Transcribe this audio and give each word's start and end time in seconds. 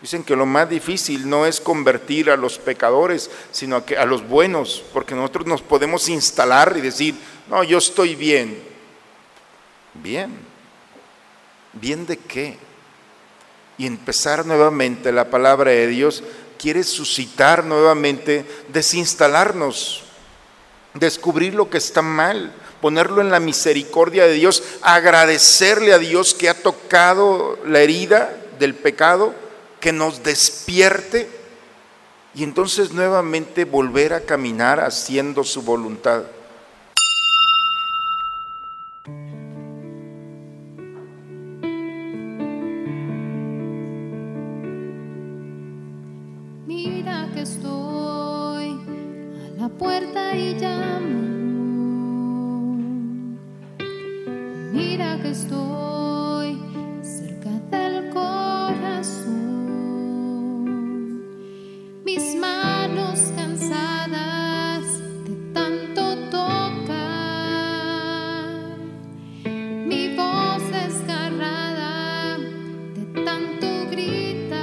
Dicen 0.00 0.22
que 0.22 0.36
lo 0.36 0.46
más 0.46 0.70
difícil 0.70 1.28
no 1.28 1.44
es 1.44 1.60
convertir 1.60 2.30
a 2.30 2.36
los 2.36 2.58
pecadores, 2.58 3.30
sino 3.50 3.76
a, 3.76 3.86
que, 3.86 3.96
a 3.96 4.06
los 4.06 4.26
buenos, 4.26 4.84
porque 4.92 5.14
nosotros 5.14 5.46
nos 5.46 5.62
podemos 5.62 6.08
instalar 6.08 6.76
y 6.76 6.80
decir, 6.80 7.16
no, 7.48 7.64
yo 7.64 7.78
estoy 7.78 8.14
bien. 8.14 8.62
Bien. 9.94 10.30
¿Bien 11.72 12.06
de 12.06 12.16
qué? 12.16 12.58
Y 13.76 13.86
empezar 13.86 14.46
nuevamente 14.46 15.10
la 15.10 15.30
palabra 15.30 15.72
de 15.72 15.88
Dios 15.88 16.22
quiere 16.58 16.84
suscitar 16.84 17.64
nuevamente, 17.64 18.44
desinstalarnos, 18.68 20.04
descubrir 20.94 21.54
lo 21.54 21.70
que 21.70 21.78
está 21.78 22.02
mal, 22.02 22.52
ponerlo 22.80 23.20
en 23.20 23.30
la 23.30 23.40
misericordia 23.40 24.26
de 24.26 24.34
Dios, 24.34 24.62
agradecerle 24.82 25.92
a 25.92 25.98
Dios 25.98 26.34
que 26.34 26.48
ha 26.48 26.62
tocado 26.62 27.58
la 27.64 27.80
herida 27.80 28.36
del 28.58 28.74
pecado, 28.74 29.34
que 29.80 29.92
nos 29.92 30.22
despierte 30.22 31.28
y 32.34 32.44
entonces 32.44 32.92
nuevamente 32.92 33.64
volver 33.64 34.12
a 34.12 34.20
caminar 34.20 34.80
haciendo 34.80 35.44
su 35.44 35.62
voluntad. 35.62 36.24
Mis 62.08 62.34
manos 62.36 63.20
cansadas 63.36 64.82
de 65.26 65.52
tanto 65.52 66.16
tocar. 66.30 66.88
Mi 69.44 70.16
voz 70.16 70.62
desgarrada 70.70 72.38
de 72.38 73.24
tanto 73.26 73.90
gritar. 73.90 74.56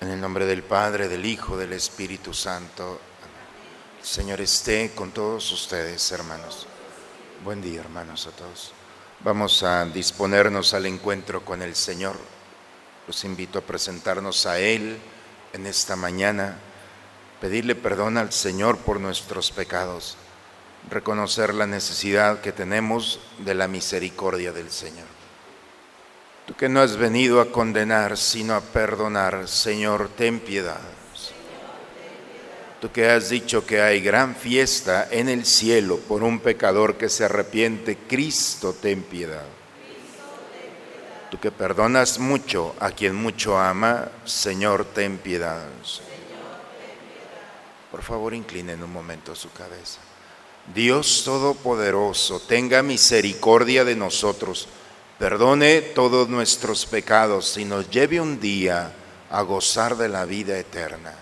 En 0.00 0.08
el 0.08 0.20
nombre 0.20 0.44
del 0.44 0.64
Padre, 0.64 1.06
del 1.06 1.24
Hijo, 1.24 1.56
del 1.56 1.72
Espíritu 1.72 2.34
Santo. 2.34 3.00
El 4.00 4.04
Señor 4.04 4.40
esté 4.40 4.90
con 4.92 5.12
todos 5.12 5.52
ustedes, 5.52 6.10
hermanos. 6.10 6.66
Buen 7.44 7.62
día, 7.62 7.78
hermanos, 7.78 8.26
a 8.26 8.32
todos. 8.32 8.72
Vamos 9.20 9.62
a 9.62 9.84
disponernos 9.84 10.74
al 10.74 10.86
encuentro 10.86 11.44
con 11.44 11.62
el 11.62 11.76
Señor. 11.76 12.39
Los 13.10 13.24
invito 13.24 13.58
a 13.58 13.62
presentarnos 13.62 14.46
a 14.46 14.60
Él 14.60 14.96
en 15.52 15.66
esta 15.66 15.96
mañana, 15.96 16.58
pedirle 17.40 17.74
perdón 17.74 18.16
al 18.16 18.32
Señor 18.32 18.78
por 18.78 19.00
nuestros 19.00 19.50
pecados, 19.50 20.16
reconocer 20.88 21.52
la 21.52 21.66
necesidad 21.66 22.40
que 22.40 22.52
tenemos 22.52 23.18
de 23.38 23.54
la 23.54 23.66
misericordia 23.66 24.52
del 24.52 24.70
Señor. 24.70 25.08
Tú 26.46 26.54
que 26.54 26.68
no 26.68 26.80
has 26.80 26.96
venido 26.96 27.40
a 27.40 27.50
condenar, 27.50 28.16
sino 28.16 28.54
a 28.54 28.60
perdonar, 28.60 29.48
Señor, 29.48 30.08
ten 30.16 30.38
piedad. 30.38 30.78
Tú 32.80 32.92
que 32.92 33.10
has 33.10 33.28
dicho 33.28 33.66
que 33.66 33.82
hay 33.82 34.00
gran 34.00 34.36
fiesta 34.36 35.08
en 35.10 35.28
el 35.28 35.46
cielo 35.46 35.98
por 35.98 36.22
un 36.22 36.38
pecador 36.38 36.96
que 36.96 37.08
se 37.08 37.24
arrepiente, 37.24 37.98
Cristo, 38.08 38.72
ten 38.72 39.02
piedad. 39.02 39.59
Tú 41.30 41.38
que 41.38 41.52
perdonas 41.52 42.18
mucho 42.18 42.74
a 42.80 42.90
quien 42.90 43.14
mucho 43.14 43.56
ama, 43.56 44.08
Señor, 44.24 44.84
ten 44.84 45.18
piedad. 45.18 45.62
Por 47.90 48.02
favor, 48.02 48.34
inclinen 48.34 48.82
un 48.82 48.92
momento 48.92 49.36
su 49.36 49.52
cabeza. 49.52 50.00
Dios 50.74 51.22
Todopoderoso, 51.24 52.40
tenga 52.40 52.82
misericordia 52.82 53.84
de 53.84 53.96
nosotros, 53.96 54.68
perdone 55.18 55.80
todos 55.80 56.28
nuestros 56.28 56.86
pecados 56.86 57.56
y 57.56 57.64
nos 57.64 57.90
lleve 57.90 58.20
un 58.20 58.40
día 58.40 58.92
a 59.30 59.42
gozar 59.42 59.96
de 59.96 60.08
la 60.08 60.24
vida 60.24 60.58
eterna. 60.58 61.14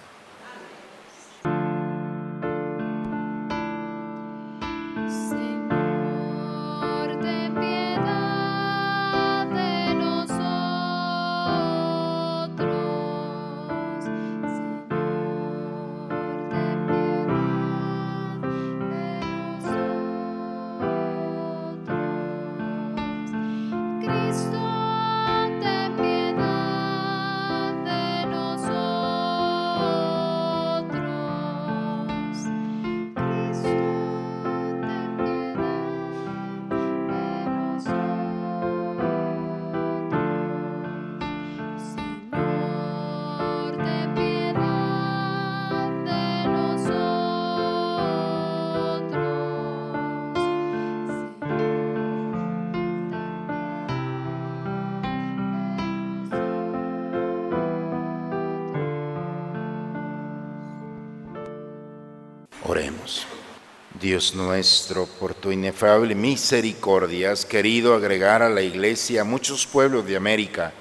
Dios 64.01 64.35
nuestro, 64.35 65.07
por 65.07 65.35
tu 65.35 65.51
inefable 65.51 66.15
misericordia 66.15 67.33
has 67.33 67.45
querido 67.45 67.95
agregar 67.95 68.43
a 68.43 68.49
la 68.49 68.63
iglesia 68.63 69.23
a 69.23 69.25
muchos 69.25 69.67
pueblos 69.67 70.07
de 70.07 70.17
América 70.17 70.73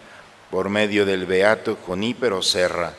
por 0.51 0.69
medio 0.69 1.05
del 1.05 1.25
beato 1.25 1.77
Junípero 1.85 2.41
Serra. 2.41 2.93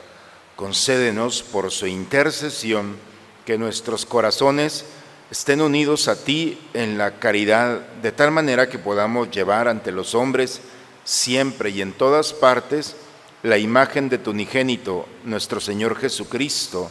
Concédenos 0.56 1.42
por 1.42 1.70
su 1.70 1.86
intercesión 1.86 2.96
que 3.44 3.58
nuestros 3.58 4.06
corazones 4.06 4.84
estén 5.30 5.60
unidos 5.60 6.08
a 6.08 6.16
ti 6.16 6.58
en 6.74 6.98
la 6.98 7.18
caridad, 7.18 7.80
de 8.02 8.12
tal 8.12 8.30
manera 8.30 8.68
que 8.68 8.78
podamos 8.78 9.30
llevar 9.30 9.68
ante 9.68 9.92
los 9.92 10.14
hombres 10.14 10.60
siempre 11.04 11.70
y 11.70 11.80
en 11.80 11.92
todas 11.92 12.32
partes 12.32 12.96
la 13.42 13.56
imagen 13.56 14.08
de 14.08 14.18
tu 14.18 14.30
unigénito, 14.30 15.06
nuestro 15.24 15.60
Señor 15.60 15.96
Jesucristo, 15.96 16.90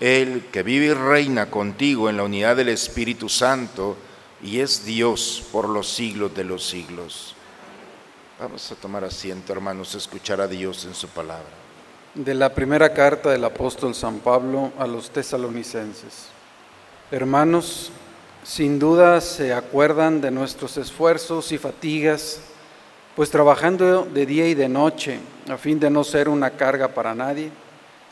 Él 0.00 0.46
que 0.52 0.62
vive 0.62 0.86
y 0.86 0.92
reina 0.92 1.50
contigo 1.50 2.10
en 2.10 2.18
la 2.18 2.24
unidad 2.24 2.56
del 2.56 2.68
Espíritu 2.68 3.28
Santo 3.28 3.96
y 4.42 4.60
es 4.60 4.84
Dios 4.84 5.44
por 5.50 5.68
los 5.68 5.88
siglos 5.88 6.34
de 6.34 6.44
los 6.44 6.64
siglos. 6.64 7.34
Vamos 8.38 8.70
a 8.70 8.74
tomar 8.74 9.02
asiento, 9.02 9.54
hermanos, 9.54 9.94
a 9.94 9.98
escuchar 9.98 10.42
a 10.42 10.46
Dios 10.46 10.84
en 10.84 10.94
su 10.94 11.08
palabra. 11.08 11.48
De 12.14 12.34
la 12.34 12.54
primera 12.54 12.92
carta 12.92 13.30
del 13.30 13.44
apóstol 13.44 13.94
San 13.94 14.18
Pablo 14.18 14.72
a 14.78 14.86
los 14.86 15.08
tesalonicenses. 15.10 16.26
Hermanos, 17.10 17.90
sin 18.44 18.78
duda 18.78 19.20
se 19.22 19.54
acuerdan 19.54 20.20
de 20.20 20.30
nuestros 20.30 20.76
esfuerzos 20.76 21.50
y 21.52 21.58
fatigas, 21.58 22.40
pues 23.14 23.30
trabajando 23.30 24.04
de 24.04 24.26
día 24.26 24.46
y 24.46 24.54
de 24.54 24.68
noche, 24.68 25.18
a 25.48 25.56
fin 25.56 25.80
de 25.80 25.88
no 25.88 26.04
ser 26.04 26.28
una 26.28 26.50
carga 26.50 26.88
para 26.88 27.14
nadie, 27.14 27.50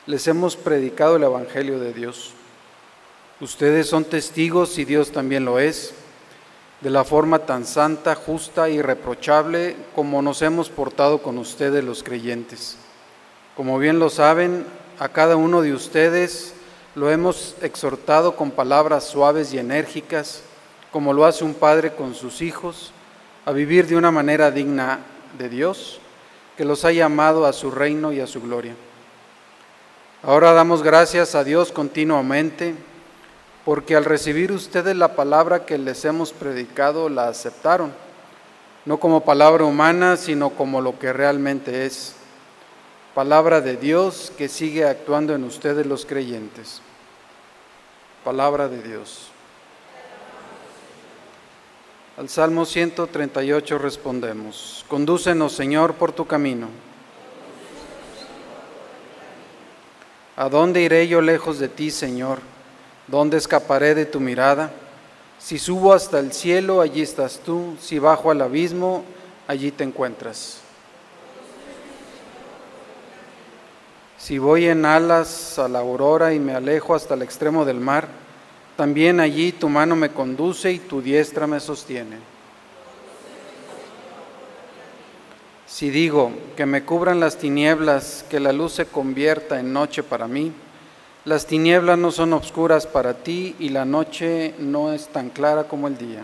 les 0.07 0.27
hemos 0.29 0.57
predicado 0.57 1.17
el 1.17 1.23
Evangelio 1.23 1.81
de 1.81 1.95
Dios. 1.95 2.33
Ustedes 3.41 3.89
son 3.89 4.05
testigos 4.05 4.79
y 4.79 4.85
Dios 4.85 5.13
también 5.13 5.45
lo 5.45 5.59
es, 5.59 5.95
de 6.83 6.91
la 6.91 7.05
forma 7.05 7.41
tan 7.41 7.65
santa, 7.65 8.15
justa 8.15 8.69
y 8.69 8.83
reprochable 8.83 9.77
como 9.95 10.21
nos 10.21 10.43
hemos 10.43 10.69
portado 10.69 11.23
con 11.23 11.39
ustedes 11.39 11.83
los 11.83 12.03
creyentes. 12.03 12.77
Como 13.57 13.79
bien 13.79 13.99
lo 13.99 14.11
saben, 14.11 14.67
a 14.99 15.09
cada 15.09 15.37
uno 15.37 15.63
de 15.63 15.73
ustedes 15.73 16.55
lo 16.95 17.11
hemos 17.11 17.57
exhortado 17.63 18.37
con 18.37 18.51
palabras 18.51 19.05
suaves 19.05 19.55
y 19.55 19.59
enérgicas, 19.59 20.43
como 20.93 21.15
lo 21.15 21.25
hace 21.25 21.45
un 21.45 21.55
padre 21.55 21.95
con 21.95 22.15
sus 22.15 22.43
hijos, 22.43 22.93
a 23.47 23.53
vivir 23.53 23.87
de 23.87 23.97
una 23.97 24.11
manera 24.11 24.51
digna 24.51 25.01
de 25.39 25.49
Dios, 25.49 25.99
que 26.57 26.65
los 26.65 26.85
ha 26.85 26.93
llamado 26.93 27.47
a 27.47 27.53
su 27.53 27.71
reino 27.71 28.13
y 28.13 28.21
a 28.21 28.27
su 28.27 28.43
gloria. 28.43 28.75
Ahora 30.27 30.55
damos 30.55 30.83
gracias 30.83 31.35
a 31.35 31.45
Dios 31.45 31.71
continuamente, 31.71 32.75
porque 33.67 33.95
al 33.95 34.07
recibir 34.07 34.53
ustedes 34.53 34.97
la 34.97 35.17
palabra 35.17 35.67
que 35.67 35.77
les 35.77 36.03
hemos 36.07 36.33
predicado, 36.33 37.11
la 37.11 37.29
aceptaron, 37.29 37.93
no 38.87 38.99
como 38.99 39.23
palabra 39.23 39.65
humana, 39.65 40.17
sino 40.17 40.49
como 40.49 40.81
lo 40.81 40.99
que 40.99 41.13
realmente 41.13 41.85
es, 41.85 42.15
palabra 43.15 43.61
de 43.61 43.77
Dios 43.77 44.33
que 44.39 44.49
sigue 44.49 44.87
actuando 44.87 45.35
en 45.35 45.45
ustedes 45.45 45.85
los 45.85 46.07
creyentes. 46.07 46.81
Palabra 48.25 48.69
de 48.69 48.83
Dios. 48.83 49.29
Al 52.17 52.31
Salmo 52.31 52.65
138 52.65 53.77
respondemos, 53.77 54.87
Condúcenos 54.89 55.53
Señor 55.53 55.93
por 55.93 56.13
tu 56.13 56.27
camino. 56.27 56.69
¿A 60.37 60.49
dónde 60.49 60.83
iré 60.83 61.07
yo 61.07 61.21
lejos 61.21 61.59
de 61.59 61.69
ti, 61.69 61.91
Señor? 61.91 62.41
¿Dónde 63.07 63.37
escaparé 63.37 63.95
de 63.95 64.05
tu 64.05 64.19
mirada? 64.19 64.73
Si 65.39 65.59
subo 65.59 65.93
hasta 65.93 66.19
el 66.19 66.33
cielo, 66.33 66.81
allí 66.81 67.03
estás 67.03 67.39
tú. 67.39 67.77
Si 67.81 67.99
bajo 67.99 68.31
al 68.31 68.41
abismo, 68.41 69.05
allí 69.47 69.71
te 69.71 69.85
encuentras. 69.85 70.59
Si 74.19 74.39
voy 74.39 74.67
en 74.67 74.87
alas 74.87 75.59
a 75.59 75.69
la 75.69 75.81
aurora 75.81 76.33
y 76.33 76.41
me 76.41 76.55
alejo 76.55 76.95
hasta 76.95 77.15
el 77.15 77.23
extremo 77.23 77.65
del 77.65 77.79
mar, 77.79 78.09
también 78.77 79.21
allí 79.21 79.53
tu 79.53 79.69
mano 79.69 79.95
me 79.95 80.11
conduce 80.11 80.73
y 80.73 80.79
tu 80.79 81.01
diestra 81.01 81.47
me 81.47 81.61
sostiene. 81.61 82.34
Si 85.75 85.91
digo 85.91 86.31
que 86.57 86.67
me 86.67 86.85
cubran 86.85 87.19
las 87.19 87.37
tinieblas, 87.37 88.25
que 88.31 88.39
la 88.39 88.53
luz 88.53 88.75
se 88.75 88.87
convierta 88.87 89.59
en 89.59 89.73
noche 89.73 90.05
para 90.05 90.29
mí, 90.29 90.53
las 91.25 91.47
tinieblas 91.47 91.99
no 91.99 92.13
son 92.13 92.33
obscuras 92.33 92.87
para 92.87 93.15
ti 93.15 93.57
y 93.59 93.71
la 93.71 93.85
noche 93.85 94.55
no 94.61 94.93
es 94.93 95.09
tan 95.09 95.31
clara 95.31 95.65
como 95.65 95.89
el 95.89 95.99
día. 95.99 96.23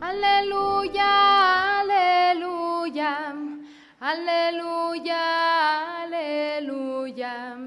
Aleluya, 0.00 1.80
aleluya, 1.80 3.34
aleluya, 4.00 6.02
aleluya, 6.02 7.58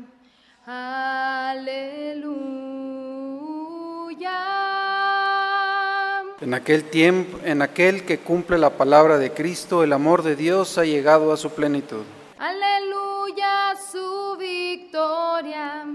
aleluya. 0.66 2.65
Aquel 6.56 6.86
tiempo, 6.86 7.40
en 7.44 7.62
aquel 7.62 8.04
que 8.06 8.18
cumple 8.18 8.58
la 8.58 8.72
palabra 8.72 9.18
de 9.18 9.32
Cristo, 9.32 9.84
el 9.84 9.94
amor 9.94 10.24
de 10.24 10.36
Dios 10.36 10.78
ha 10.78 10.86
llegado 10.86 11.32
a 11.32 11.38
su 11.38 11.52
plenitud. 11.52 12.04
Aleluya 12.40 13.76
su 13.92 14.38
victoria, 14.38 15.86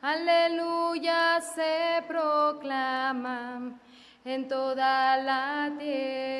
aleluya 0.00 1.40
se 1.54 2.02
proclama 2.06 3.78
en 4.24 4.48
toda 4.48 5.16
la 5.18 5.72
tierra. 5.78 6.36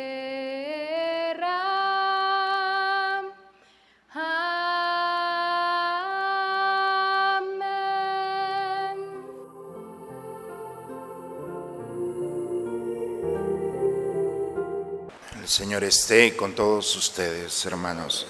El 15.46 15.52
Señor 15.52 15.84
esté 15.84 16.34
con 16.34 16.56
todos 16.56 16.96
ustedes, 16.96 17.64
hermanos. 17.66 18.26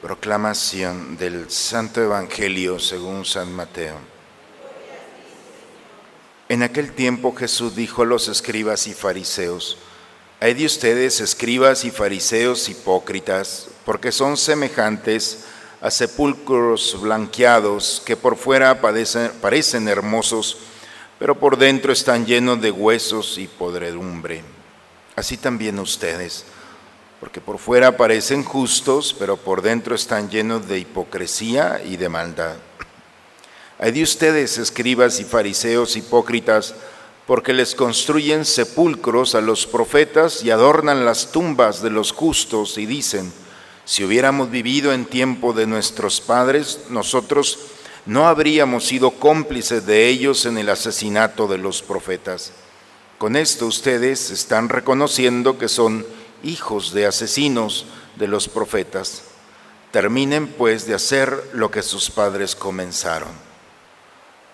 Proclamación 0.00 1.16
del 1.16 1.50
Santo 1.50 2.00
Evangelio 2.00 2.78
según 2.78 3.24
San 3.24 3.52
Mateo. 3.52 3.96
En 6.48 6.62
aquel 6.62 6.92
tiempo 6.92 7.34
Jesús 7.34 7.74
dijo 7.74 8.02
a 8.02 8.06
los 8.06 8.28
escribas 8.28 8.86
y 8.86 8.94
fariseos, 8.94 9.78
Hay 10.38 10.54
de 10.54 10.66
ustedes, 10.66 11.20
escribas 11.20 11.84
y 11.84 11.90
fariseos 11.90 12.68
hipócritas, 12.68 13.66
porque 13.84 14.12
son 14.12 14.36
semejantes 14.36 15.46
a 15.80 15.90
sepulcros 15.90 17.00
blanqueados 17.00 18.00
que 18.06 18.16
por 18.16 18.36
fuera 18.36 18.80
parecen 18.80 19.88
hermosos, 19.88 20.58
pero 21.18 21.36
por 21.36 21.58
dentro 21.58 21.92
están 21.92 22.24
llenos 22.24 22.60
de 22.62 22.70
huesos 22.70 23.38
y 23.38 23.48
podredumbre. 23.48 24.53
Así 25.16 25.36
también 25.36 25.78
ustedes, 25.78 26.44
porque 27.20 27.40
por 27.40 27.58
fuera 27.58 27.96
parecen 27.96 28.42
justos, 28.42 29.14
pero 29.18 29.36
por 29.36 29.62
dentro 29.62 29.94
están 29.94 30.28
llenos 30.28 30.66
de 30.66 30.80
hipocresía 30.80 31.80
y 31.84 31.96
de 31.96 32.08
maldad. 32.08 32.56
Hay 33.78 33.92
de 33.92 34.02
ustedes, 34.02 34.58
escribas 34.58 35.20
y 35.20 35.24
fariseos 35.24 35.96
hipócritas, 35.96 36.74
porque 37.26 37.52
les 37.52 37.74
construyen 37.74 38.44
sepulcros 38.44 39.34
a 39.34 39.40
los 39.40 39.66
profetas 39.66 40.42
y 40.42 40.50
adornan 40.50 41.04
las 41.04 41.32
tumbas 41.32 41.80
de 41.80 41.90
los 41.90 42.12
justos 42.12 42.76
y 42.76 42.86
dicen, 42.86 43.32
si 43.84 44.04
hubiéramos 44.04 44.50
vivido 44.50 44.92
en 44.92 45.04
tiempo 45.04 45.52
de 45.52 45.66
nuestros 45.66 46.20
padres, 46.20 46.80
nosotros 46.90 47.58
no 48.06 48.26
habríamos 48.28 48.84
sido 48.84 49.12
cómplices 49.12 49.86
de 49.86 50.08
ellos 50.08 50.44
en 50.44 50.58
el 50.58 50.68
asesinato 50.68 51.46
de 51.46 51.58
los 51.58 51.82
profetas. 51.82 52.52
Con 53.24 53.36
esto 53.36 53.64
ustedes 53.64 54.30
están 54.30 54.68
reconociendo 54.68 55.56
que 55.56 55.68
son 55.68 56.04
hijos 56.42 56.92
de 56.92 57.06
asesinos 57.06 57.86
de 58.16 58.28
los 58.28 58.48
profetas. 58.48 59.22
Terminen 59.92 60.46
pues 60.46 60.86
de 60.86 60.92
hacer 60.92 61.42
lo 61.54 61.70
que 61.70 61.80
sus 61.80 62.10
padres 62.10 62.54
comenzaron. 62.54 63.30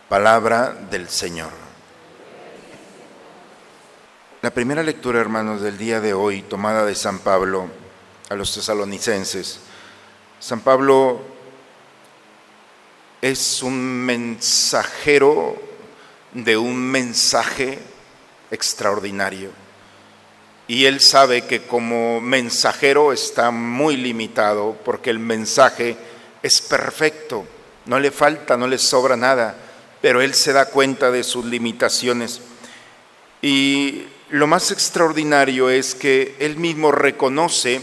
Palabra 0.09 0.73
del 0.89 1.09
Señor. 1.09 1.51
La 4.41 4.55
primera 4.55 4.85
lectura, 4.85 5.19
hermanos, 5.19 5.63
del 5.63 5.77
día 5.77 6.01
de 6.01 6.15
hoy, 6.15 6.43
tomada 6.43 6.87
de 6.87 6.95
San 6.95 7.19
Pablo 7.19 7.67
a 8.29 8.37
los 8.37 8.55
tesalonicenses. 8.55 9.59
San 10.39 10.61
Pablo 10.61 11.21
es 13.21 13.65
un 13.65 13.83
mensajero 14.05 15.57
de 16.35 16.57
un 16.57 16.79
mensaje 16.79 17.81
extraordinario. 18.51 19.51
Y 20.67 20.85
él 20.85 21.01
sabe 21.01 21.43
que 21.43 21.63
como 21.63 22.21
mensajero 22.21 23.13
está 23.13 23.51
muy 23.51 23.97
limitado 23.97 24.77
porque 24.85 25.11
el 25.11 25.19
mensaje 25.19 25.97
es 26.43 26.61
perfecto, 26.61 27.45
no 27.87 27.99
le 27.99 28.11
falta, 28.11 28.57
no 28.57 28.69
le 28.69 28.79
sobra 28.79 29.17
nada, 29.17 29.57
pero 30.01 30.21
él 30.21 30.33
se 30.35 30.53
da 30.53 30.67
cuenta 30.67 31.11
de 31.11 31.25
sus 31.25 31.45
limitaciones. 31.45 32.41
Y 33.43 34.05
lo 34.29 34.47
más 34.47 34.71
extraordinario 34.71 35.71
es 35.71 35.95
que 35.95 36.37
él 36.39 36.57
mismo 36.57 36.93
reconoce 36.93 37.81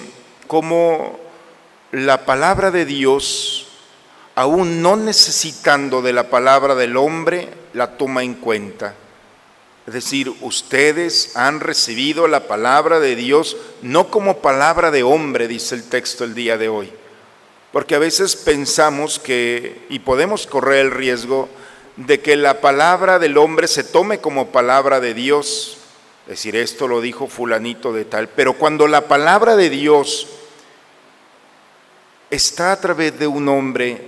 cómo 0.48 1.20
la 1.92 2.26
palabra 2.26 2.72
de 2.72 2.86
Dios, 2.86 3.68
aún 4.36 4.82
no 4.82 4.96
necesitando 4.96 6.02
de 6.02 6.14
la 6.14 6.30
palabra 6.30 6.74
del 6.76 6.96
hombre, 6.96 7.50
la 7.74 7.98
toma 7.98 8.24
en 8.24 8.36
cuenta. 8.36 8.96
Es 9.88 9.94
decir, 9.94 10.36
ustedes 10.42 11.38
han 11.38 11.62
recibido 11.62 12.28
la 12.28 12.46
palabra 12.46 13.00
de 13.00 13.16
Dios 13.16 13.56
no 13.82 14.12
como 14.12 14.40
palabra 14.40 14.92
de 14.92 15.04
hombre, 15.04 15.48
dice 15.48 15.76
el 15.76 15.88
texto 15.88 16.26
el 16.26 16.36
día 16.36 16.58
de 16.58 16.68
hoy. 16.68 16.92
Porque 17.72 17.96
a 17.96 18.00
veces 18.00 18.36
pensamos 18.36 19.18
que, 19.18 19.86
y 19.88 20.00
podemos 20.00 20.46
correr 20.46 20.88
el 20.88 20.92
riesgo, 20.92 21.48
de 21.96 22.20
que 22.20 22.36
la 22.36 22.60
palabra 22.60 23.18
del 23.18 23.38
hombre 23.38 23.70
se 23.70 23.86
tome 23.86 24.20
como 24.20 24.50
palabra 24.50 25.00
de 25.00 25.14
Dios. 25.14 25.78
Es 26.26 26.32
decir, 26.32 26.58
esto 26.58 26.90
lo 26.90 27.00
dijo 27.00 27.28
fulanito 27.28 27.94
de 27.94 28.04
tal. 28.04 28.28
Pero 28.28 28.58
cuando 28.58 28.88
la 28.88 29.08
palabra 29.08 29.56
de 29.56 29.70
Dios 29.70 30.28
está 32.30 32.74
a 32.74 32.82
través 32.82 33.18
de 33.18 33.28
un 33.28 33.48
hombre, 33.48 34.02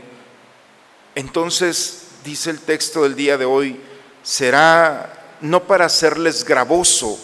entonces, 1.15 2.07
dice 2.25 2.49
el 2.49 2.59
texto 2.59 3.03
del 3.03 3.15
día 3.15 3.37
de 3.37 3.45
hoy, 3.45 3.79
será 4.23 5.18
no 5.41 5.63
para 5.63 5.85
hacerles 5.85 6.43
gravoso, 6.43 7.17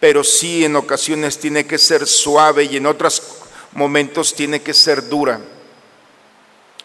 pero 0.00 0.22
sí 0.24 0.64
en 0.64 0.76
ocasiones 0.76 1.38
tiene 1.38 1.66
que 1.66 1.78
ser 1.78 2.06
suave 2.06 2.64
y 2.64 2.76
en 2.76 2.86
otros 2.86 3.22
momentos 3.72 4.34
tiene 4.34 4.62
que 4.62 4.74
ser 4.74 5.08
dura. 5.08 5.40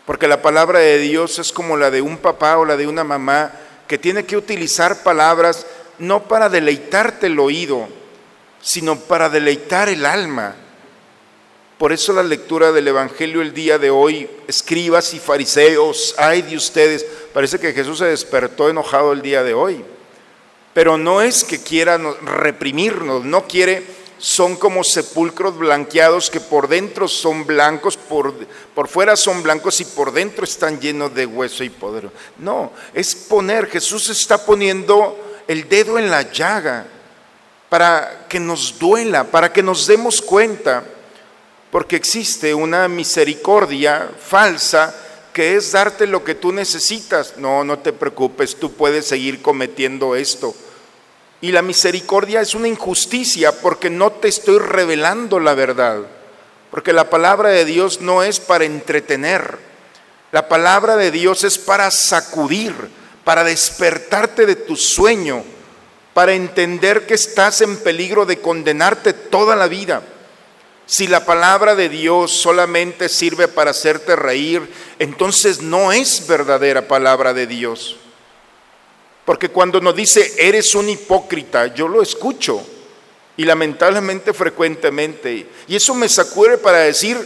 Porque 0.06 0.28
la 0.28 0.42
palabra 0.42 0.80
de 0.80 0.98
Dios 0.98 1.40
es 1.40 1.52
como 1.52 1.78
la 1.78 1.90
de 1.90 2.02
un 2.02 2.18
papá 2.18 2.58
o 2.58 2.66
la 2.66 2.76
de 2.76 2.88
una 2.88 3.04
mamá 3.04 3.52
que 3.88 3.98
tiene 3.98 4.26
que 4.26 4.36
utilizar 4.36 5.04
palabras 5.04 5.66
no 6.00 6.24
para 6.24 6.50
deleitarte 6.50 7.28
el 7.28 7.40
oído, 7.40 7.88
sino 8.62 9.00
para 9.00 9.30
deleitar 9.30 9.90
el 9.90 10.06
alma. 10.06 10.56
Por 11.78 11.92
eso 11.92 12.14
la 12.14 12.24
lectura 12.24 12.72
del 12.72 12.88
Evangelio 12.88 13.42
el 13.42 13.54
día 13.54 13.78
de 13.78 13.90
hoy, 13.90 14.30
escribas 14.48 15.14
y 15.14 15.20
fariseos, 15.20 16.16
ay 16.18 16.42
de 16.42 16.56
ustedes, 16.56 17.06
parece 17.34 17.60
que 17.60 17.74
Jesús 17.74 18.00
se 18.00 18.06
despertó 18.06 18.70
enojado 18.70 19.12
el 19.12 19.22
día 19.22 19.44
de 19.44 19.54
hoy. 19.54 19.84
Pero 20.74 20.98
no 20.98 21.22
es 21.22 21.44
que 21.44 21.62
quiera 21.62 21.98
no- 21.98 22.14
reprimirnos, 22.14 23.24
no 23.24 23.44
quiere, 23.48 23.84
son 24.18 24.56
como 24.56 24.84
sepulcros 24.84 25.58
blanqueados 25.58 26.30
que 26.30 26.40
por 26.40 26.68
dentro 26.68 27.08
son 27.08 27.46
blancos, 27.46 27.98
por, 27.98 28.34
por 28.74 28.88
fuera 28.88 29.16
son 29.16 29.44
blancos 29.44 29.82
y 29.82 29.86
por 29.86 30.12
dentro 30.14 30.46
están 30.46 30.80
llenos 30.80 31.14
de 31.14 31.26
hueso 31.26 31.64
y 31.64 31.70
poder. 31.70 32.10
No, 32.38 32.72
es 32.94 33.14
poner, 33.16 33.68
Jesús 33.70 34.10
está 34.10 34.46
poniendo 34.46 35.42
el 35.48 35.68
dedo 35.68 36.00
en 36.00 36.10
la 36.10 36.32
llaga 36.32 36.86
para 37.70 38.26
que 38.30 38.40
nos 38.40 38.80
duela, 38.80 39.26
para 39.26 39.52
que 39.52 39.62
nos 39.62 39.86
demos 39.88 40.22
cuenta, 40.22 40.84
porque 41.70 41.96
existe 41.98 42.54
una 42.54 42.88
misericordia 42.88 44.10
falsa 44.26 44.96
que 45.34 45.56
es 45.56 45.72
darte 45.72 46.08
lo 46.08 46.24
que 46.24 46.36
tú 46.36 46.52
necesitas. 46.54 47.36
No, 47.38 47.64
no 47.64 47.80
te 47.80 47.92
preocupes, 47.92 48.56
tú 48.56 48.72
puedes 48.72 49.06
seguir 49.06 49.42
cometiendo 49.42 50.16
esto. 50.16 50.56
Y 51.42 51.52
la 51.52 51.62
misericordia 51.62 52.40
es 52.40 52.56
una 52.56 52.70
injusticia 52.70 53.52
porque 53.52 53.90
no 53.90 54.12
te 54.12 54.30
estoy 54.30 54.60
revelando 54.60 55.40
la 55.40 55.56
verdad. 55.56 56.04
Porque 56.72 56.94
la 56.94 57.10
palabra 57.10 57.50
de 57.50 57.66
Dios 57.66 58.00
no 58.00 58.24
es 58.24 58.40
para 58.40 58.64
entretener. 58.64 59.58
La 60.32 60.48
palabra 60.48 60.96
de 60.96 61.12
Dios 61.12 61.44
es 61.44 61.58
para 61.58 61.92
sacudir, 61.92 62.74
para 63.24 63.44
despertarte 63.44 64.46
de 64.46 64.56
tu 64.56 64.76
sueño, 64.76 65.44
para 66.14 66.34
entender 66.34 67.06
que 67.06 67.16
estás 67.16 67.62
en 67.62 67.78
peligro 67.78 68.26
de 68.26 68.40
condenarte 68.40 69.14
toda 69.14 69.56
la 69.56 69.68
vida. 69.68 70.02
Si 70.86 71.08
la 71.08 71.26
palabra 71.26 71.76
de 71.76 71.90
Dios 71.90 72.32
solamente 72.32 73.08
sirve 73.10 73.48
para 73.48 73.72
hacerte 73.72 74.16
reír, 74.16 74.70
entonces 75.00 75.62
no 75.62 75.92
es 75.92 76.28
verdadera 76.28 76.88
palabra 76.88 77.34
de 77.34 77.48
Dios. 77.48 77.98
Porque 79.26 79.50
cuando 79.50 79.80
nos 79.80 79.96
dice, 79.96 80.34
eres 80.38 80.76
un 80.76 80.90
hipócrita, 80.90 81.74
yo 81.74 81.88
lo 81.88 82.02
escucho 82.02 82.62
y 83.38 83.46
lamentablemente 83.46 84.34
frecuentemente. 84.34 85.48
Y 85.68 85.76
eso 85.76 85.96
me 85.96 86.10
sacude 86.10 86.58
para 86.58 86.80
decir, 86.80 87.18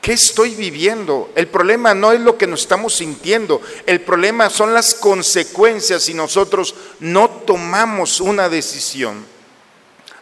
¿qué 0.00 0.12
estoy 0.12 0.56
viviendo? 0.56 1.30
El 1.36 1.46
problema 1.46 1.94
no 1.94 2.10
es 2.10 2.20
lo 2.20 2.36
que 2.36 2.48
nos 2.48 2.62
estamos 2.62 2.96
sintiendo, 2.96 3.62
el 3.86 4.00
problema 4.00 4.50
son 4.50 4.74
las 4.74 4.94
consecuencias 4.94 6.02
si 6.02 6.14
nosotros 6.14 6.74
no 6.98 7.30
tomamos 7.30 8.20
una 8.20 8.48
decisión. 8.48 9.24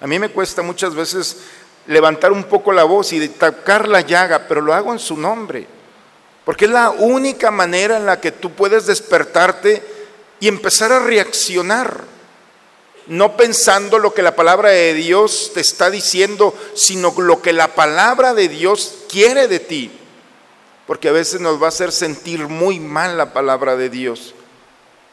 A 0.03 0.07
mí 0.07 0.19
me 0.19 0.31
cuesta 0.31 0.63
muchas 0.63 0.95
veces 0.95 1.39
levantar 1.87 2.33
un 2.33 2.45
poco 2.45 2.73
la 2.73 2.85
voz 2.85 3.13
y 3.13 3.29
tocar 3.29 3.89
la 3.89 4.01
llaga, 4.01 4.47
pero 4.47 4.61
lo 4.61 4.75
hago 4.75 4.93
en 4.93 4.99
su 4.99 5.17
nombre. 5.17 5.67
Porque 6.45 6.65
es 6.65 6.71
la 6.71 6.91
única 6.91 7.51
manera 7.51 7.97
en 7.97 8.07
la 8.07 8.21
que 8.21 8.33
tú 8.33 8.53
puedes 8.53 8.87
despertarte 8.87 9.83
y 10.41 10.49
empezar 10.49 10.93
a 10.93 11.01
reaccionar. 11.01 12.05
No 13.07 13.37
pensando 13.37 13.99
lo 13.99 14.15
que 14.15 14.23
la 14.23 14.37
palabra 14.37 14.71
de 14.71 14.95
Dios 14.95 15.51
te 15.55 15.61
está 15.61 15.91
diciendo, 15.91 16.55
sino 16.75 17.13
lo 17.19 17.43
que 17.43 17.53
la 17.53 17.75
palabra 17.75 18.35
de 18.35 18.49
Dios 18.49 18.95
quiere 19.09 19.49
de 19.49 19.59
ti. 19.59 19.91
Porque 20.87 21.09
a 21.09 21.13
veces 21.13 21.41
nos 21.41 21.61
va 21.61 21.67
a 21.67 21.71
hacer 21.71 21.93
sentir 21.93 22.49
muy 22.49 22.79
mal 22.79 23.17
la 23.17 23.33
palabra 23.33 23.77
de 23.77 23.91
Dios. 23.91 24.35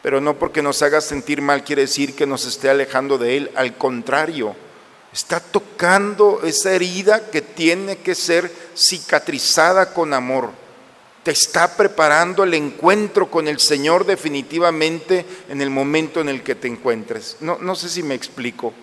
Pero 0.02 0.22
no 0.22 0.38
porque 0.38 0.62
nos 0.62 0.82
haga 0.82 1.02
sentir 1.02 1.42
mal 1.42 1.64
quiere 1.64 1.84
decir 1.84 2.16
que 2.16 2.28
nos 2.28 2.46
esté 2.46 2.70
alejando 2.70 3.18
de 3.18 3.38
Él. 3.38 3.52
Al 3.56 3.78
contrario 3.78 4.56
Está 5.18 5.40
tocando 5.40 6.42
esa 6.44 6.74
herida 6.74 7.32
que 7.32 7.42
tiene 7.42 7.98
que 7.98 8.14
ser 8.14 8.52
cicatrizada 8.76 9.92
con 9.92 10.14
amor. 10.14 10.52
Te 11.24 11.32
está 11.32 11.76
preparando 11.76 12.44
el 12.44 12.54
encuentro 12.54 13.32
con 13.32 13.48
el 13.48 13.60
Señor 13.60 14.06
definitivamente 14.06 15.26
en 15.50 15.64
el 15.64 15.72
momento 15.72 16.22
en 16.22 16.30
el 16.30 16.44
que 16.44 16.54
te 16.54 16.68
encuentres. 16.68 17.38
No, 17.40 17.58
no 17.60 17.74
sé 17.74 17.90
si 17.90 18.04
me 18.04 18.14
explico. 18.14 18.76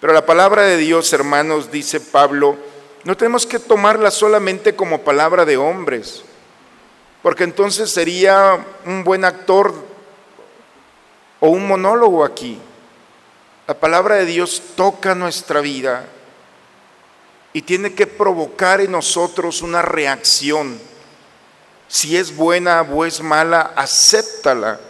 Pero 0.00 0.14
la 0.14 0.24
palabra 0.24 0.62
de 0.62 0.78
Dios, 0.78 1.12
hermanos, 1.12 1.70
dice 1.70 2.00
Pablo, 2.00 2.56
no 3.04 3.14
tenemos 3.18 3.44
que 3.44 3.58
tomarla 3.58 4.10
solamente 4.10 4.74
como 4.74 5.02
palabra 5.02 5.44
de 5.44 5.58
hombres, 5.58 6.22
porque 7.22 7.44
entonces 7.44 7.90
sería 7.90 8.64
un 8.86 9.04
buen 9.04 9.26
actor 9.26 9.74
o 11.40 11.50
un 11.50 11.68
monólogo 11.68 12.24
aquí. 12.24 12.58
La 13.66 13.74
palabra 13.74 14.16
de 14.16 14.26
Dios 14.26 14.60
toca 14.74 15.14
nuestra 15.14 15.60
vida 15.60 16.04
y 17.52 17.62
tiene 17.62 17.94
que 17.94 18.06
provocar 18.06 18.80
en 18.80 18.90
nosotros 18.90 19.62
una 19.62 19.82
reacción. 19.82 20.80
Si 21.86 22.16
es 22.16 22.34
buena 22.34 22.82
o 22.82 23.04
es 23.04 23.20
mala, 23.20 23.72
acéptala. 23.76 24.80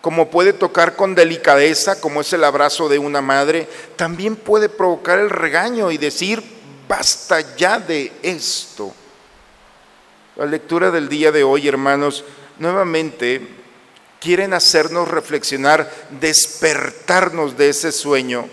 Como 0.00 0.30
puede 0.30 0.52
tocar 0.52 0.96
con 0.96 1.14
delicadeza, 1.14 2.00
como 2.00 2.22
es 2.22 2.32
el 2.32 2.44
abrazo 2.44 2.88
de 2.88 2.98
una 2.98 3.20
madre, 3.20 3.68
también 3.96 4.36
puede 4.36 4.68
provocar 4.68 5.18
el 5.18 5.30
regaño 5.30 5.90
y 5.90 5.98
decir, 5.98 6.42
basta 6.88 7.56
ya 7.56 7.78
de 7.78 8.10
esto. 8.22 8.92
La 10.36 10.46
lectura 10.46 10.90
del 10.90 11.08
día 11.08 11.30
de 11.30 11.44
hoy, 11.44 11.68
hermanos, 11.68 12.24
nuevamente 12.58 13.61
quieren 14.22 14.54
hacernos 14.54 15.08
reflexionar, 15.08 15.90
despertarnos 16.20 17.56
de 17.56 17.70
ese 17.70 17.90
sueño. 17.90 18.48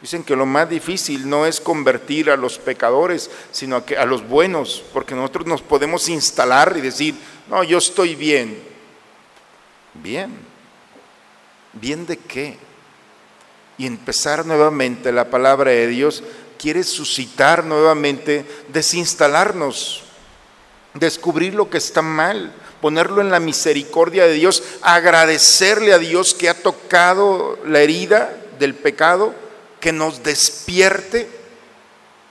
Dicen 0.00 0.22
que 0.22 0.36
lo 0.36 0.46
más 0.46 0.70
difícil 0.70 1.28
no 1.28 1.44
es 1.44 1.60
convertir 1.60 2.30
a 2.30 2.36
los 2.36 2.58
pecadores, 2.58 3.28
sino 3.50 3.76
a, 3.76 4.00
a 4.00 4.06
los 4.06 4.26
buenos, 4.26 4.84
porque 4.92 5.16
nosotros 5.16 5.46
nos 5.46 5.62
podemos 5.62 6.08
instalar 6.08 6.76
y 6.76 6.80
decir, 6.80 7.16
no, 7.48 7.64
yo 7.64 7.78
estoy 7.78 8.14
bien. 8.14 8.62
Bien. 9.94 10.30
¿Bien 11.72 12.06
de 12.06 12.16
qué? 12.16 12.56
Y 13.76 13.86
empezar 13.86 14.46
nuevamente 14.46 15.10
la 15.10 15.28
palabra 15.28 15.72
de 15.72 15.88
Dios 15.88 16.22
quiere 16.56 16.84
suscitar 16.84 17.64
nuevamente, 17.64 18.44
desinstalarnos, 18.68 20.04
descubrir 20.94 21.54
lo 21.54 21.68
que 21.68 21.78
está 21.78 22.02
mal, 22.02 22.52
ponerlo 22.80 23.20
en 23.20 23.30
la 23.30 23.40
misericordia 23.40 24.26
de 24.26 24.34
Dios, 24.34 24.62
agradecerle 24.82 25.92
a 25.92 25.98
Dios 25.98 26.34
que 26.34 26.48
ha 26.48 26.54
tocado 26.54 27.58
la 27.64 27.80
herida 27.80 28.34
del 28.58 28.74
pecado, 28.74 29.34
que 29.80 29.92
nos 29.92 30.22
despierte 30.22 31.28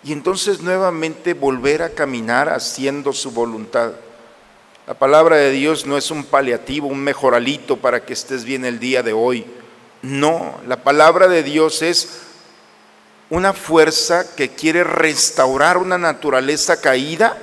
y 0.03 0.11
entonces 0.13 0.61
nuevamente 0.61 1.33
volver 1.33 1.81
a 1.81 1.89
caminar 1.89 2.49
haciendo 2.49 3.13
su 3.13 3.31
voluntad. 3.31 3.91
La 4.85 4.93
palabra 4.93 5.35
de 5.35 5.51
Dios 5.51 5.85
no 5.85 5.97
es 5.97 6.11
un 6.11 6.23
paliativo, 6.23 6.87
un 6.87 7.03
mejoralito 7.03 7.77
para 7.77 8.05
que 8.05 8.13
estés 8.13 8.45
bien 8.45 8.63
el 8.63 8.79
día 8.79 9.03
de 9.03 9.11
hoy. 9.11 9.45
No, 10.01 10.61
la 10.65 10.77
palabra 10.77 11.27
de 11.27 11.43
Dios 11.43 11.81
es 11.81 12.21
una 13.29 13.51
fuerza 13.51 14.35
que 14.35 14.49
quiere 14.49 14.85
restaurar 14.85 15.77
una 15.77 15.97
naturaleza 15.97 16.79
caída, 16.79 17.37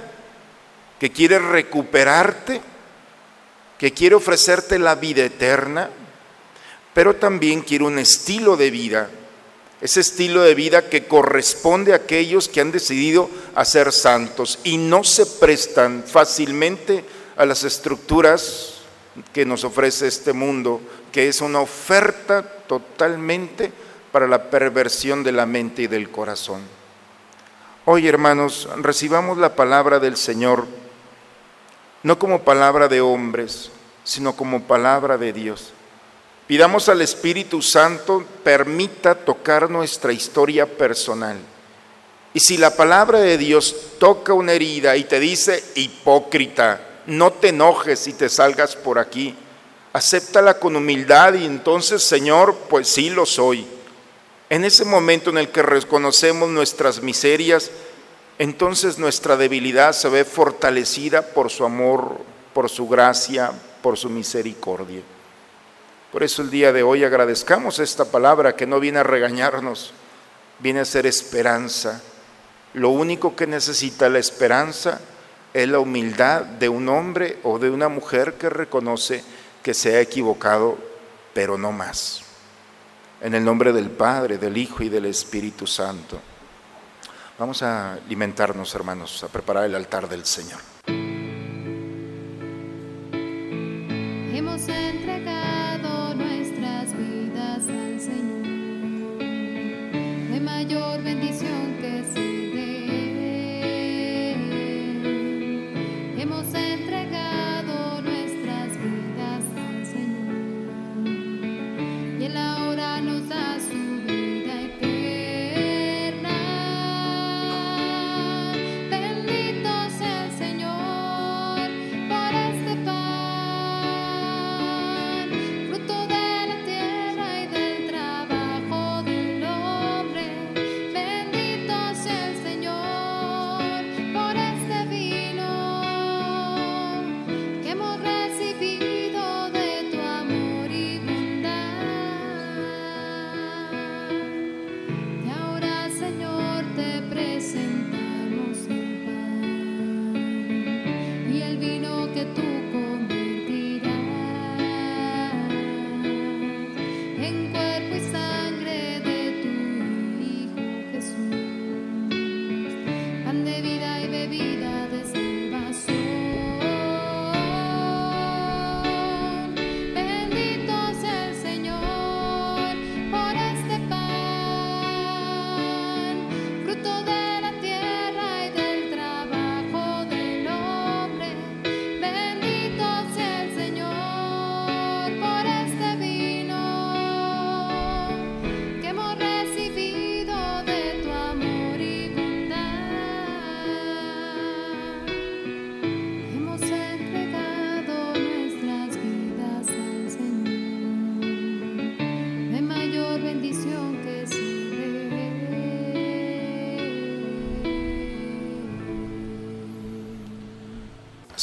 que 0.98 1.12
quiere 1.12 1.38
recuperarte 1.38 2.62
que 3.78 3.92
quiere 3.92 4.14
ofrecerte 4.14 4.78
la 4.78 4.94
vida 4.94 5.24
eterna, 5.24 5.90
pero 6.92 7.16
también 7.16 7.62
quiere 7.62 7.84
un 7.84 7.98
estilo 7.98 8.56
de 8.56 8.70
vida, 8.70 9.10
ese 9.80 10.00
estilo 10.00 10.42
de 10.42 10.54
vida 10.54 10.88
que 10.88 11.06
corresponde 11.06 11.92
a 11.92 11.96
aquellos 11.96 12.48
que 12.48 12.60
han 12.60 12.72
decidido 12.72 13.28
hacer 13.54 13.92
santos 13.92 14.58
y 14.64 14.78
no 14.78 15.04
se 15.04 15.26
prestan 15.26 16.04
fácilmente 16.06 17.04
a 17.36 17.44
las 17.44 17.64
estructuras 17.64 18.76
que 19.32 19.44
nos 19.44 19.64
ofrece 19.64 20.06
este 20.06 20.32
mundo, 20.32 20.80
que 21.12 21.28
es 21.28 21.40
una 21.40 21.60
oferta 21.60 22.42
totalmente 22.42 23.72
para 24.10 24.26
la 24.26 24.48
perversión 24.50 25.22
de 25.22 25.32
la 25.32 25.44
mente 25.44 25.82
y 25.82 25.86
del 25.86 26.10
corazón. 26.10 26.62
Hoy, 27.84 28.08
hermanos, 28.08 28.68
recibamos 28.76 29.36
la 29.36 29.54
palabra 29.54 29.98
del 29.98 30.16
Señor 30.16 30.66
no 32.04 32.18
como 32.18 32.42
palabra 32.42 32.86
de 32.86 33.00
hombres, 33.00 33.70
sino 34.04 34.36
como 34.36 34.62
palabra 34.62 35.18
de 35.18 35.32
Dios. 35.32 35.72
Pidamos 36.46 36.90
al 36.90 37.00
Espíritu 37.00 37.62
Santo 37.62 38.24
permita 38.44 39.14
tocar 39.14 39.70
nuestra 39.70 40.12
historia 40.12 40.66
personal. 40.66 41.38
Y 42.34 42.40
si 42.40 42.58
la 42.58 42.76
palabra 42.76 43.20
de 43.20 43.38
Dios 43.38 43.74
toca 43.98 44.34
una 44.34 44.52
herida 44.52 44.96
y 44.96 45.04
te 45.04 45.18
dice, 45.18 45.64
hipócrita, 45.74 46.80
no 47.06 47.32
te 47.32 47.48
enojes 47.48 48.06
y 48.06 48.12
te 48.12 48.28
salgas 48.28 48.76
por 48.76 48.98
aquí, 48.98 49.34
acéptala 49.94 50.58
con 50.58 50.76
humildad 50.76 51.34
y 51.34 51.46
entonces, 51.46 52.02
Señor, 52.02 52.54
pues 52.68 52.88
sí 52.88 53.08
lo 53.08 53.24
soy. 53.24 53.66
En 54.50 54.66
ese 54.66 54.84
momento 54.84 55.30
en 55.30 55.38
el 55.38 55.48
que 55.48 55.62
reconocemos 55.62 56.50
nuestras 56.50 57.02
miserias, 57.02 57.70
entonces 58.38 58.98
nuestra 58.98 59.36
debilidad 59.36 59.92
se 59.92 60.08
ve 60.08 60.24
fortalecida 60.24 61.22
por 61.22 61.50
su 61.50 61.64
amor, 61.64 62.18
por 62.52 62.68
su 62.68 62.88
gracia, 62.88 63.52
por 63.82 63.96
su 63.96 64.10
misericordia. 64.10 65.02
Por 66.10 66.22
eso 66.22 66.42
el 66.42 66.50
día 66.50 66.72
de 66.72 66.82
hoy 66.82 67.04
agradezcamos 67.04 67.78
esta 67.78 68.04
palabra 68.04 68.56
que 68.56 68.66
no 68.66 68.80
viene 68.80 69.00
a 69.00 69.04
regañarnos, 69.04 69.92
viene 70.58 70.80
a 70.80 70.84
ser 70.84 71.06
esperanza. 71.06 72.00
Lo 72.72 72.90
único 72.90 73.36
que 73.36 73.46
necesita 73.46 74.08
la 74.08 74.18
esperanza 74.18 75.00
es 75.52 75.68
la 75.68 75.78
humildad 75.78 76.42
de 76.42 76.68
un 76.68 76.88
hombre 76.88 77.38
o 77.44 77.58
de 77.58 77.70
una 77.70 77.88
mujer 77.88 78.34
que 78.34 78.48
reconoce 78.48 79.22
que 79.62 79.74
se 79.74 79.96
ha 79.96 80.00
equivocado, 80.00 80.76
pero 81.32 81.56
no 81.56 81.72
más. 81.72 82.22
En 83.20 83.34
el 83.34 83.44
nombre 83.44 83.72
del 83.72 83.90
Padre, 83.90 84.38
del 84.38 84.56
Hijo 84.56 84.82
y 84.82 84.88
del 84.88 85.06
Espíritu 85.06 85.66
Santo. 85.66 86.20
Vamos 87.36 87.64
a 87.64 87.94
alimentarnos, 87.94 88.74
hermanos, 88.76 89.24
a 89.24 89.28
preparar 89.28 89.64
el 89.64 89.74
altar 89.74 90.08
del 90.08 90.24
Señor. 90.24 90.60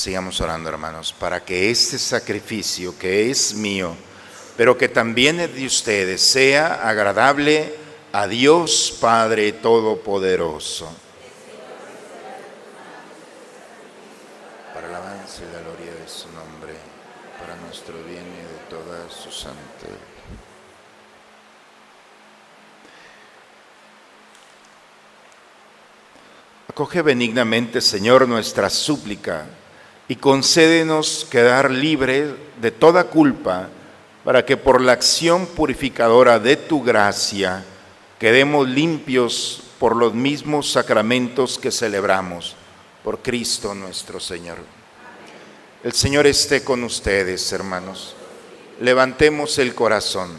Sigamos 0.01 0.41
orando, 0.41 0.67
hermanos, 0.67 1.13
para 1.13 1.45
que 1.45 1.69
este 1.69 1.99
sacrificio 1.99 2.97
que 2.97 3.29
es 3.29 3.53
mío, 3.53 3.95
pero 4.57 4.75
que 4.75 4.89
también 4.89 5.39
es 5.39 5.53
de 5.53 5.67
ustedes, 5.67 6.23
sea 6.23 6.89
agradable 6.89 7.75
a 8.11 8.25
Dios 8.25 8.97
Padre 8.99 9.51
Todopoderoso. 9.51 10.91
Para 14.73 14.87
la 14.87 14.97
alabanza 14.97 15.43
y 15.47 15.53
la 15.53 15.59
gloria 15.59 15.93
de 15.93 16.09
su 16.09 16.31
nombre, 16.31 16.73
para 17.39 17.55
nuestro 17.57 17.93
bien 18.03 18.25
y 18.25 18.41
de 18.41 18.59
toda 18.71 19.07
su 19.07 19.31
santidad. 19.31 19.99
Acoge 26.69 27.03
benignamente, 27.03 27.81
Señor, 27.81 28.27
nuestra 28.27 28.67
súplica 28.71 29.45
y 30.11 30.17
concédenos 30.17 31.25
quedar 31.31 31.71
libre 31.71 32.35
de 32.59 32.69
toda 32.69 33.05
culpa 33.05 33.69
para 34.25 34.45
que 34.45 34.57
por 34.57 34.81
la 34.81 34.91
acción 34.91 35.45
purificadora 35.45 36.37
de 36.37 36.57
tu 36.57 36.83
gracia 36.83 37.63
quedemos 38.19 38.67
limpios 38.67 39.63
por 39.79 39.95
los 39.95 40.13
mismos 40.13 40.69
sacramentos 40.69 41.57
que 41.57 41.71
celebramos, 41.71 42.57
por 43.05 43.19
Cristo 43.19 43.73
nuestro 43.73 44.19
Señor. 44.19 44.57
El 45.81 45.93
Señor 45.93 46.27
esté 46.27 46.61
con 46.61 46.83
ustedes, 46.83 47.49
hermanos. 47.53 48.13
Levantemos 48.81 49.59
el 49.59 49.73
corazón. 49.73 50.29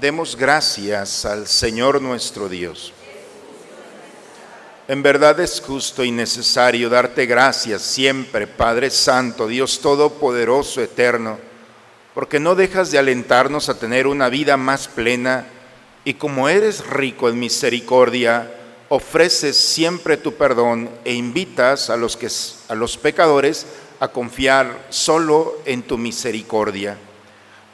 Demos 0.00 0.34
gracias 0.34 1.26
al 1.26 1.46
Señor 1.46 2.00
nuestro 2.00 2.48
Dios. 2.48 2.94
En 4.88 5.02
verdad 5.02 5.38
es 5.40 5.60
justo 5.60 6.02
y 6.02 6.10
necesario 6.10 6.88
darte 6.88 7.26
gracias 7.26 7.82
siempre, 7.82 8.46
Padre 8.46 8.88
Santo, 8.88 9.46
Dios 9.46 9.80
Todopoderoso, 9.80 10.80
Eterno, 10.80 11.38
porque 12.14 12.40
no 12.40 12.54
dejas 12.54 12.90
de 12.90 12.98
alentarnos 12.98 13.68
a 13.68 13.78
tener 13.78 14.06
una 14.06 14.30
vida 14.30 14.56
más 14.56 14.88
plena 14.88 15.44
y 16.06 16.14
como 16.14 16.48
eres 16.48 16.86
rico 16.86 17.28
en 17.28 17.38
misericordia, 17.38 18.50
ofreces 18.88 19.58
siempre 19.58 20.16
tu 20.16 20.32
perdón 20.36 20.88
e 21.04 21.12
invitas 21.12 21.90
a 21.90 21.98
los, 21.98 22.16
que, 22.16 22.30
a 22.68 22.74
los 22.74 22.96
pecadores 22.96 23.66
a 24.00 24.08
confiar 24.08 24.86
solo 24.88 25.58
en 25.66 25.82
tu 25.82 25.98
misericordia. 25.98 26.96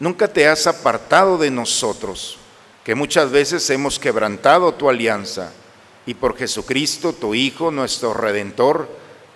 Nunca 0.01 0.27
te 0.27 0.49
has 0.49 0.67
apartado 0.67 1.39
de 1.39 1.53
nosotros, 1.53 2.39
que 2.83 2.97
muchas 2.97 3.31
veces 3.31 3.71
hemos 3.71 4.01
quebrantado 4.01 4.75
tu 4.75 4.91
alianza 4.91 5.53
y 6.07 6.15
por 6.15 6.37
Jesucristo, 6.37 7.13
tu 7.13 7.35
Hijo, 7.35 7.71
nuestro 7.71 8.15
Redentor, 8.15 8.89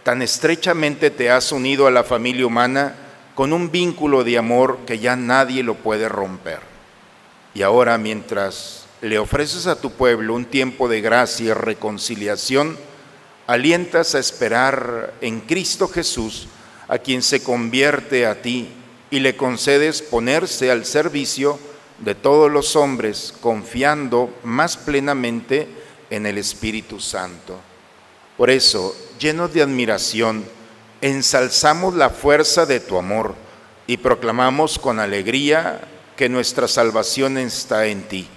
tan 0.02 0.22
estrechamente 0.22 1.10
te 1.10 1.30
has 1.30 1.52
unido 1.52 1.86
a 1.86 1.90
la 1.90 2.04
familia 2.04 2.46
humana 2.46 2.94
con 3.34 3.52
un 3.52 3.70
vínculo 3.70 4.24
de 4.24 4.36
amor 4.38 4.78
que 4.86 4.98
ya 4.98 5.16
nadie 5.16 5.62
lo 5.62 5.74
puede 5.74 6.08
romper. 6.08 6.60
Y 7.54 7.62
ahora, 7.62 7.96
mientras 7.96 8.86
le 9.00 9.18
ofreces 9.18 9.66
a 9.66 9.80
tu 9.80 9.92
pueblo 9.92 10.34
un 10.34 10.44
tiempo 10.44 10.88
de 10.88 11.00
gracia 11.00 11.46
y 11.46 11.52
reconciliación, 11.52 12.76
alientas 13.46 14.14
a 14.14 14.18
esperar 14.18 15.14
en 15.20 15.40
Cristo 15.40 15.88
Jesús, 15.88 16.48
a 16.88 16.98
quien 16.98 17.22
se 17.22 17.42
convierte 17.42 18.26
a 18.26 18.42
ti, 18.42 18.68
y 19.10 19.20
le 19.20 19.36
concedes 19.36 20.02
ponerse 20.02 20.70
al 20.70 20.84
servicio 20.84 21.58
de 21.98 22.14
todos 22.14 22.50
los 22.50 22.76
hombres, 22.76 23.34
confiando 23.40 24.34
más 24.42 24.76
plenamente 24.76 25.68
en 26.10 26.26
el 26.26 26.38
Espíritu 26.38 27.00
Santo. 27.00 27.58
Por 28.36 28.50
eso, 28.50 28.94
llenos 29.18 29.52
de 29.52 29.62
admiración, 29.62 30.44
ensalzamos 31.00 31.94
la 31.94 32.10
fuerza 32.10 32.66
de 32.66 32.80
tu 32.80 32.98
amor 32.98 33.34
y 33.86 33.96
proclamamos 33.96 34.78
con 34.78 35.00
alegría 35.00 35.80
que 36.16 36.28
nuestra 36.28 36.68
salvación 36.68 37.38
está 37.38 37.86
en 37.86 38.02
ti. 38.02 38.28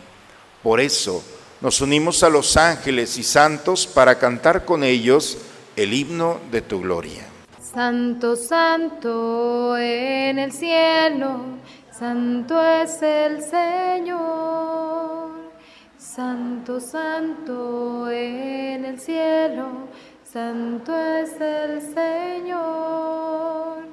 Por 0.64 0.80
eso, 0.80 1.24
nos 1.62 1.82
unimos 1.82 2.24
a 2.24 2.30
los 2.30 2.58
ángeles 2.58 3.18
y 3.18 3.24
santos 3.24 3.86
para 3.86 4.18
cantar 4.18 4.66
con 4.66 4.84
ellos 4.84 5.38
el 5.76 5.94
himno 5.94 6.40
de 6.52 6.62
tu 6.62 6.82
gloria. 6.82 7.28
Santo, 7.74 8.36
santo 8.36 9.78
en 9.78 10.40
el 10.40 10.52
cielo, 10.52 11.42
santo 11.92 12.62
es 12.64 13.02
el 13.02 13.42
Señor. 13.44 15.41
Santo, 16.16 16.80
santo 16.82 18.10
en 18.10 18.84
el 18.84 19.00
cielo, 19.00 19.88
santo 20.22 20.94
es 20.94 21.40
el 21.40 21.82
Señor. 21.82 23.86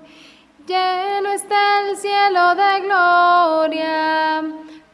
Lleno 0.66 1.28
está 1.28 1.88
el 1.88 1.96
cielo 1.96 2.56
de 2.56 2.80
gloria, 2.86 4.42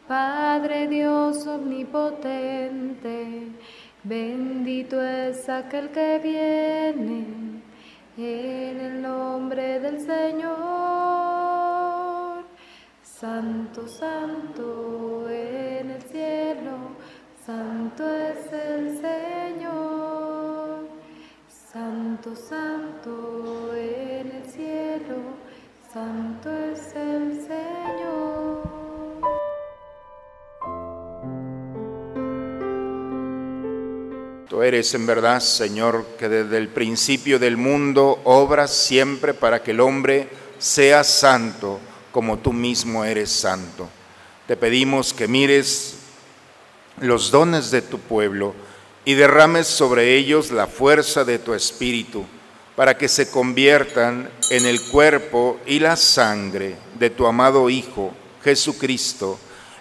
Padre 0.07 0.87
Dios 0.87 1.47
omnipotente, 1.47 3.49
bendito 4.03 5.03
es 5.03 5.49
aquel 5.49 5.89
que 5.93 6.21
viene 6.23 7.25
en 8.19 8.81
el 8.83 9.01
nombre 9.01 9.81
del 9.81 9.99
Señor. 9.99 10.55
Santo, 13.03 13.89
santo 13.89 15.27
en 15.31 15.93
el 15.93 16.03
cielo, 16.03 16.94
Santo 17.47 18.05
es 18.09 18.51
el 18.55 19.03
Señor, 19.03 20.89
Santo, 21.71 22.35
Santo 22.35 23.71
en 23.77 24.31
el 24.31 24.51
cielo, 24.51 25.17
Santo 25.93 26.51
es 26.51 26.81
el 26.97 27.43
Señor. 27.47 28.63
Tú 34.49 34.63
eres 34.63 34.95
en 34.95 35.07
verdad, 35.07 35.41
Señor, 35.41 36.07
que 36.19 36.31
desde 36.31 36.57
el 36.57 36.69
principio 36.69 37.39
del 37.39 37.59
mundo 37.59 38.23
obras 38.25 38.71
siempre 38.71 39.35
para 39.35 39.63
que 39.63 39.73
el 39.73 39.81
hombre 39.81 40.31
sea 40.57 41.05
santo 41.05 41.79
como 42.11 42.39
tú 42.39 42.55
mismo 42.55 43.05
eres 43.05 43.31
santo. 43.31 43.87
Te 44.47 44.57
pedimos 44.57 45.13
que 45.13 45.29
mires 45.29 46.04
los 47.01 47.31
dones 47.31 47.71
de 47.71 47.83
tu 47.83 47.99
pueblo 47.99 48.55
y 49.05 49.15
derrames 49.15 49.67
sobre 49.67 50.17
ellos 50.17 50.51
la 50.51 50.67
fuerza 50.67 51.25
de 51.25 51.39
tu 51.39 51.55
espíritu 51.55 52.25
para 52.77 52.97
que 52.97 53.09
se 53.09 53.31
conviertan 53.31 54.31
en 54.51 54.67
el 54.67 54.81
cuerpo 54.83 55.61
y 55.67 55.79
la 55.79 55.97
sangre 55.97 56.77
de 56.99 57.11
tu 57.11 57.27
amado 57.27 57.71
Hijo 57.71 58.13
Jesucristo, 58.45 59.39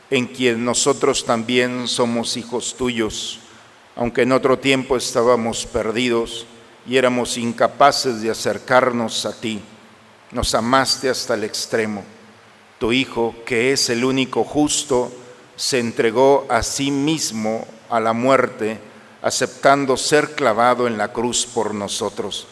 en 0.10 0.28
quien 0.28 0.64
nosotros 0.64 1.26
también 1.26 1.88
somos 1.88 2.38
hijos 2.38 2.76
tuyos, 2.78 3.40
aunque 3.96 4.22
en 4.22 4.32
otro 4.32 4.58
tiempo 4.58 4.96
estábamos 4.96 5.66
perdidos 5.66 6.46
y 6.88 6.98
éramos 6.98 7.38
incapaces 7.38 8.22
de 8.22 8.32
acercarnos 8.32 9.26
a 9.26 9.40
ti. 9.40 9.60
Nos 10.32 10.56
amaste 10.56 11.10
hasta 11.10 11.34
el 11.34 11.44
extremo. 11.44 12.04
Tu 12.80 12.92
Hijo, 12.94 13.36
que 13.46 13.72
es 13.72 13.90
el 13.90 14.06
único 14.06 14.44
justo, 14.44 15.12
se 15.56 15.80
entregó 15.80 16.46
a 16.50 16.64
sí 16.64 16.92
mismo 16.92 17.68
a 17.90 18.00
la 18.00 18.14
muerte, 18.14 18.80
aceptando 19.22 19.98
ser 19.98 20.32
clavado 20.36 20.88
en 20.88 20.98
la 20.98 21.14
cruz 21.14 21.46
por 21.46 21.74
nosotros. 21.74 22.48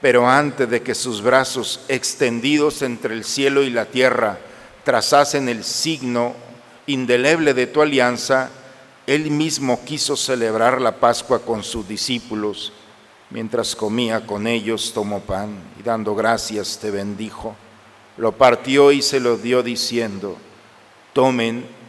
Pero 0.00 0.28
antes 0.28 0.68
de 0.68 0.82
que 0.82 0.94
sus 0.94 1.22
brazos 1.22 1.80
extendidos 1.88 2.82
entre 2.82 3.14
el 3.14 3.24
cielo 3.24 3.62
y 3.62 3.70
la 3.70 3.84
tierra 3.84 4.38
trazasen 4.84 5.48
el 5.48 5.62
signo 5.62 6.34
indeleble 6.86 7.54
de 7.54 7.68
tu 7.68 7.82
alianza, 7.82 8.50
él 9.06 9.30
mismo 9.30 9.84
quiso 9.84 10.16
celebrar 10.16 10.80
la 10.80 10.96
Pascua 10.96 11.40
con 11.40 11.62
sus 11.62 11.86
discípulos. 11.86 12.72
Mientras 13.30 13.76
comía 13.76 14.26
con 14.26 14.46
ellos, 14.46 14.92
tomó 14.92 15.20
pan 15.20 15.56
y 15.78 15.82
dando 15.82 16.14
gracias 16.14 16.78
te 16.80 16.90
bendijo. 16.90 17.54
Lo 18.16 18.32
partió 18.32 18.92
y 18.92 19.02
se 19.02 19.20
lo 19.20 19.36
dio 19.36 19.62
diciendo, 19.62 20.36
tomen 21.12 21.64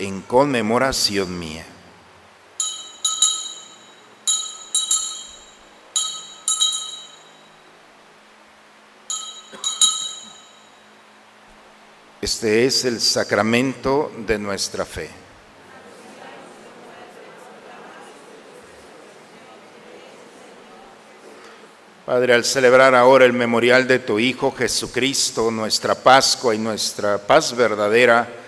en 0.00 0.22
conmemoración 0.22 1.38
mía. 1.38 1.66
Este 12.22 12.64
es 12.64 12.86
el 12.86 12.98
sacramento 13.00 14.10
de 14.26 14.38
nuestra 14.38 14.86
fe. 14.86 15.10
Padre, 22.06 22.32
al 22.32 22.44
celebrar 22.44 22.94
ahora 22.94 23.26
el 23.26 23.34
memorial 23.34 23.86
de 23.86 23.98
tu 23.98 24.18
Hijo 24.18 24.50
Jesucristo, 24.52 25.50
nuestra 25.50 25.94
Pascua 25.94 26.54
y 26.54 26.58
nuestra 26.58 27.18
paz 27.18 27.54
verdadera, 27.54 28.39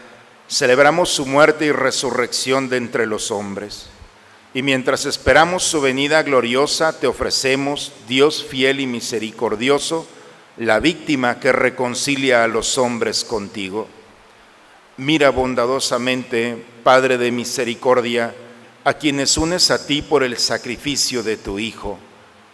celebramos 0.52 1.08
su 1.08 1.24
muerte 1.24 1.64
y 1.64 1.72
resurrección 1.72 2.68
de 2.68 2.76
entre 2.76 3.06
los 3.06 3.30
hombres. 3.30 3.86
Y 4.52 4.62
mientras 4.62 5.06
esperamos 5.06 5.62
su 5.62 5.80
venida 5.80 6.22
gloriosa, 6.22 7.00
te 7.00 7.06
ofrecemos, 7.06 7.90
Dios 8.06 8.44
fiel 8.44 8.80
y 8.80 8.86
misericordioso, 8.86 10.06
la 10.58 10.78
víctima 10.78 11.40
que 11.40 11.52
reconcilia 11.52 12.44
a 12.44 12.48
los 12.48 12.76
hombres 12.76 13.24
contigo. 13.24 13.88
Mira 14.98 15.30
bondadosamente, 15.30 16.62
Padre 16.84 17.16
de 17.16 17.30
misericordia, 17.30 18.34
a 18.84 18.92
quienes 18.92 19.38
unes 19.38 19.70
a 19.70 19.86
ti 19.86 20.02
por 20.02 20.22
el 20.22 20.36
sacrificio 20.36 21.22
de 21.22 21.38
tu 21.38 21.58
Hijo, 21.58 21.98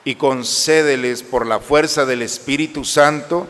y 0.04 0.14
concédeles 0.14 1.24
por 1.24 1.44
la 1.46 1.58
fuerza 1.58 2.06
del 2.06 2.22
Espíritu 2.22 2.84
Santo 2.84 3.48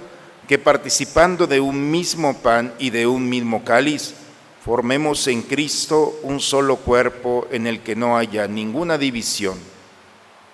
que 0.48 0.58
participando 0.58 1.46
de 1.46 1.60
un 1.60 1.90
mismo 1.90 2.38
pan 2.38 2.72
y 2.78 2.88
de 2.88 3.06
un 3.06 3.28
mismo 3.28 3.62
cáliz, 3.62 4.14
formemos 4.64 5.26
en 5.28 5.42
Cristo 5.42 6.18
un 6.22 6.40
solo 6.40 6.76
cuerpo 6.76 7.46
en 7.50 7.66
el 7.66 7.80
que 7.80 7.96
no 7.96 8.16
haya 8.16 8.46
ninguna 8.48 8.98
división. 8.98 9.58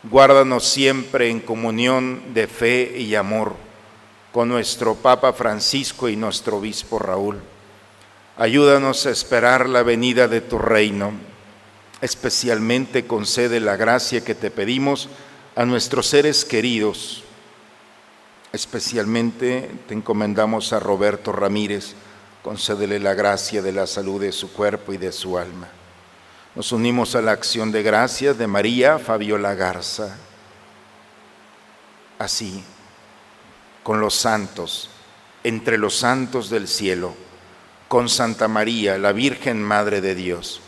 Guárdanos 0.04 0.64
siempre 0.64 1.30
en 1.30 1.40
comunión 1.40 2.34
de 2.34 2.46
fe 2.46 2.98
y 2.98 3.14
amor 3.14 3.54
con 4.32 4.48
nuestro 4.48 4.96
Papa 4.96 5.32
Francisco 5.32 6.08
y 6.08 6.16
nuestro 6.16 6.58
Obispo 6.58 6.98
Raúl. 6.98 7.40
Ayúdanos 8.36 9.06
a 9.06 9.10
esperar 9.10 9.68
la 9.68 9.84
venida 9.84 10.26
de 10.26 10.40
tu 10.40 10.58
reino. 10.58 11.12
Especialmente 12.00 13.06
concede 13.06 13.60
la 13.60 13.76
gracia 13.76 14.24
que 14.24 14.34
te 14.34 14.50
pedimos 14.50 15.08
a 15.54 15.64
nuestros 15.64 16.08
seres 16.08 16.44
queridos. 16.44 17.22
Especialmente 18.52 19.70
te 19.86 19.94
encomendamos 19.94 20.72
a 20.72 20.80
Roberto 20.80 21.32
Ramírez, 21.32 21.94
concédele 22.44 23.00
la 23.00 23.14
gracia 23.14 23.62
de 23.62 23.72
la 23.72 23.86
salud 23.86 24.20
de 24.20 24.30
su 24.30 24.52
cuerpo 24.52 24.92
y 24.92 24.98
de 24.98 25.12
su 25.12 25.38
alma. 25.38 25.66
Nos 26.54 26.72
unimos 26.72 27.14
a 27.14 27.22
la 27.22 27.32
acción 27.32 27.72
de 27.72 27.82
gracias 27.82 28.36
de 28.36 28.46
María 28.46 28.98
Fabiola 28.98 29.54
Garza. 29.54 30.14
Así, 32.18 32.62
con 33.82 33.98
los 33.98 34.14
santos, 34.14 34.90
entre 35.42 35.78
los 35.78 35.96
santos 35.96 36.50
del 36.50 36.68
cielo, 36.68 37.14
con 37.88 38.10
Santa 38.10 38.46
María, 38.46 38.98
la 38.98 39.12
Virgen 39.12 39.62
Madre 39.62 40.02
de 40.02 40.14
Dios, 40.14 40.60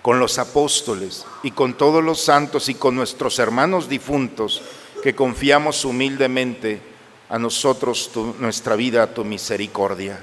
con 0.00 0.18
los 0.18 0.38
apóstoles 0.38 1.26
y 1.42 1.50
con 1.50 1.74
todos 1.74 2.02
los 2.02 2.22
santos 2.22 2.70
y 2.70 2.74
con 2.74 2.96
nuestros 2.96 3.38
hermanos 3.38 3.90
difuntos 3.90 4.62
que 5.02 5.14
confiamos 5.14 5.84
humildemente 5.84 6.80
a 7.28 7.38
nosotros 7.38 8.10
nuestra 8.38 8.76
vida, 8.76 9.02
a 9.02 9.12
tu 9.12 9.26
misericordia. 9.26 10.20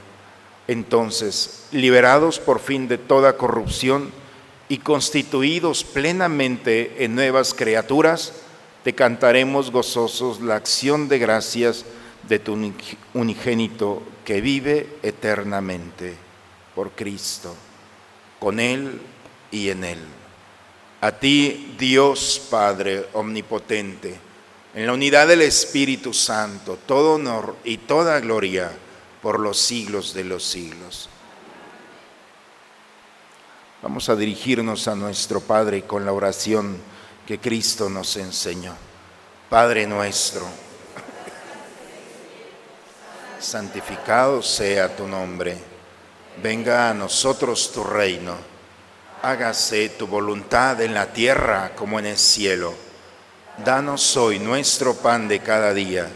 Entonces, 0.67 1.67
liberados 1.71 2.39
por 2.39 2.59
fin 2.59 2.87
de 2.87 2.97
toda 2.97 3.37
corrupción 3.37 4.11
y 4.67 4.79
constituidos 4.79 5.83
plenamente 5.83 7.03
en 7.03 7.13
nuevas 7.13 7.53
criaturas, 7.53 8.33
te 8.83 8.93
cantaremos 8.93 9.71
gozosos 9.71 10.41
la 10.41 10.55
acción 10.55 11.07
de 11.07 11.19
gracias 11.19 11.85
de 12.27 12.39
tu 12.39 12.57
unigénito 13.13 14.01
que 14.23 14.41
vive 14.41 14.87
eternamente 15.03 16.15
por 16.73 16.91
Cristo, 16.91 17.55
con 18.39 18.59
Él 18.59 18.99
y 19.51 19.69
en 19.69 19.83
Él. 19.83 19.99
A 21.01 21.11
ti, 21.11 21.75
Dios 21.77 22.41
Padre 22.49 23.05
Omnipotente, 23.13 24.19
en 24.73 24.87
la 24.87 24.93
unidad 24.93 25.27
del 25.27 25.43
Espíritu 25.43 26.11
Santo, 26.13 26.79
todo 26.87 27.15
honor 27.15 27.55
y 27.63 27.77
toda 27.77 28.19
gloria 28.19 28.71
por 29.25 29.39
los 29.39 29.57
siglos 29.57 30.13
de 30.13 30.23
los 30.23 30.43
siglos. 30.43 31.09
Vamos 33.81 34.07
a 34.07 34.15
dirigirnos 34.15 34.87
a 34.87 34.93
nuestro 34.93 35.41
Padre 35.41 35.81
con 35.81 36.05
la 36.05 36.11
oración 36.11 36.77
que 37.25 37.39
Cristo 37.39 37.89
nos 37.89 38.17
enseñó. 38.17 38.75
Padre 39.49 39.87
nuestro, 39.87 40.45
santificado 43.39 44.43
sea 44.43 44.95
tu 44.95 45.07
nombre, 45.07 45.57
venga 46.43 46.91
a 46.91 46.93
nosotros 46.93 47.71
tu 47.71 47.83
reino, 47.83 48.35
hágase 49.23 49.89
tu 49.89 50.05
voluntad 50.05 50.79
en 50.81 50.93
la 50.93 51.11
tierra 51.11 51.71
como 51.75 51.97
en 51.97 52.05
el 52.05 52.17
cielo. 52.19 52.75
Danos 53.57 54.17
hoy 54.17 54.37
nuestro 54.37 54.93
pan 54.93 55.27
de 55.27 55.39
cada 55.39 55.73
día, 55.73 56.07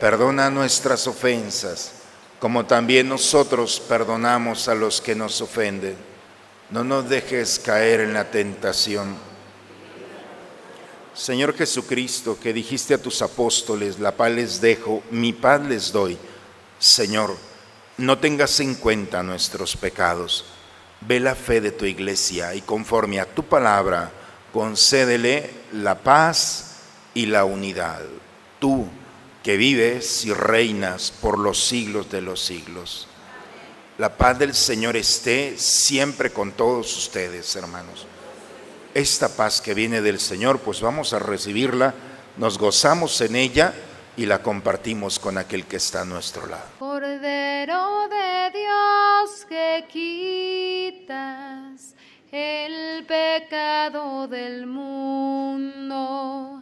perdona 0.00 0.48
nuestras 0.48 1.06
ofensas, 1.06 1.96
como 2.42 2.66
también 2.66 3.08
nosotros 3.08 3.78
perdonamos 3.78 4.66
a 4.66 4.74
los 4.74 5.00
que 5.00 5.14
nos 5.14 5.40
ofenden. 5.40 5.94
No 6.70 6.82
nos 6.82 7.08
dejes 7.08 7.60
caer 7.60 8.00
en 8.00 8.14
la 8.14 8.32
tentación. 8.32 9.14
Señor 11.14 11.56
Jesucristo, 11.56 12.36
que 12.42 12.52
dijiste 12.52 12.94
a 12.94 12.98
tus 12.98 13.22
apóstoles, 13.22 14.00
la 14.00 14.16
paz 14.16 14.32
les 14.32 14.60
dejo, 14.60 15.04
mi 15.12 15.32
paz 15.32 15.60
les 15.60 15.92
doy 15.92 16.18
Señor, 16.80 17.36
no 17.96 18.18
tengas 18.18 18.58
en 18.58 18.74
cuenta 18.74 19.22
nuestros 19.22 19.76
pecados. 19.76 20.44
Ve 21.00 21.20
la 21.20 21.36
fe 21.36 21.60
de 21.60 21.70
tu 21.70 21.84
iglesia 21.84 22.56
y 22.56 22.62
conforme 22.62 23.20
a 23.20 23.32
tu 23.32 23.44
palabra, 23.44 24.10
concédele 24.52 25.48
la 25.74 25.96
paz 25.96 26.78
y 27.14 27.26
la 27.26 27.44
unidad. 27.44 28.00
Tú 28.58 28.88
que 29.42 29.56
vives 29.56 30.24
y 30.24 30.32
reinas 30.32 31.10
por 31.10 31.38
los 31.38 31.62
siglos 31.64 32.10
de 32.10 32.20
los 32.20 32.40
siglos. 32.40 33.08
La 33.98 34.16
paz 34.16 34.38
del 34.38 34.54
Señor 34.54 34.96
esté 34.96 35.58
siempre 35.58 36.30
con 36.30 36.52
todos 36.52 36.96
ustedes, 36.96 37.54
hermanos. 37.56 38.06
Esta 38.94 39.28
paz 39.28 39.60
que 39.60 39.74
viene 39.74 40.00
del 40.00 40.20
Señor, 40.20 40.60
pues 40.60 40.80
vamos 40.80 41.12
a 41.12 41.18
recibirla, 41.18 41.94
nos 42.36 42.58
gozamos 42.58 43.20
en 43.20 43.36
ella 43.36 43.74
y 44.16 44.26
la 44.26 44.42
compartimos 44.42 45.18
con 45.18 45.38
aquel 45.38 45.66
que 45.66 45.76
está 45.76 46.02
a 46.02 46.04
nuestro 46.04 46.46
lado. 46.46 46.64
Cordero 46.78 48.08
de 48.08 48.50
Dios 48.52 49.46
que 49.48 49.86
quitas 51.02 51.94
el 52.30 53.04
pecado 53.06 54.26
del 54.28 54.66
mundo, 54.66 56.61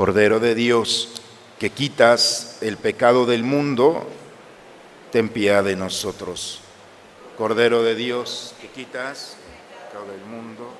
Cordero 0.00 0.40
de 0.40 0.54
Dios, 0.54 1.10
que 1.58 1.68
quitas 1.68 2.56
el 2.62 2.78
pecado 2.78 3.26
del 3.26 3.42
mundo, 3.42 4.08
ten 5.12 5.28
piedad 5.28 5.62
de 5.62 5.76
nosotros. 5.76 6.60
Cordero 7.36 7.82
de 7.82 7.94
Dios, 7.94 8.54
que 8.62 8.68
quitas 8.68 9.36
el 9.36 9.88
pecado 9.88 10.10
del 10.10 10.24
mundo. 10.24 10.72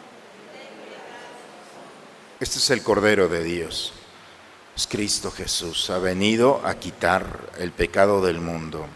Este 2.40 2.60
es 2.60 2.70
el 2.70 2.82
Cordero 2.82 3.28
de 3.28 3.44
Dios. 3.44 3.92
Es 4.74 4.86
Cristo 4.86 5.30
Jesús. 5.30 5.90
Ha 5.90 5.98
venido 5.98 6.62
a 6.64 6.76
quitar 6.76 7.50
el 7.58 7.72
pecado 7.72 8.24
del 8.24 8.40
mundo. 8.40 8.86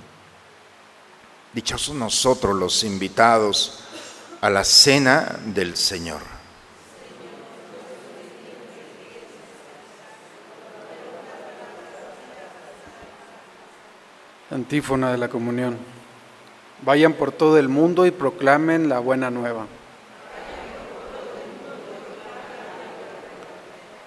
Dichosos 1.53 1.95
nosotros 1.97 2.57
los 2.57 2.83
invitados 2.83 3.81
a 4.41 4.49
la 4.49 4.65
cena 4.65 5.39
del 5.45 5.77
Señor. 5.77 6.34
Antífona 14.55 15.11
de 15.11 15.19
la 15.19 15.29
comunión. 15.29 15.77
Vayan 16.85 17.15
por 17.15 17.33
todo 17.33 17.59
el 17.59 17.69
mundo 17.69 18.07
y 18.07 18.13
proclamen 18.13 18.89
la 18.89 19.01
buena 19.01 19.29
nueva. 19.29 19.67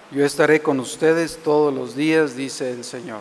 Yo 0.10 0.24
estaré 0.24 0.62
con 0.62 0.80
ustedes 0.80 1.40
todos 1.44 1.74
los 1.74 1.98
días, 1.98 2.38
dice 2.38 2.72
el 2.72 2.86
Señor. 2.86 3.20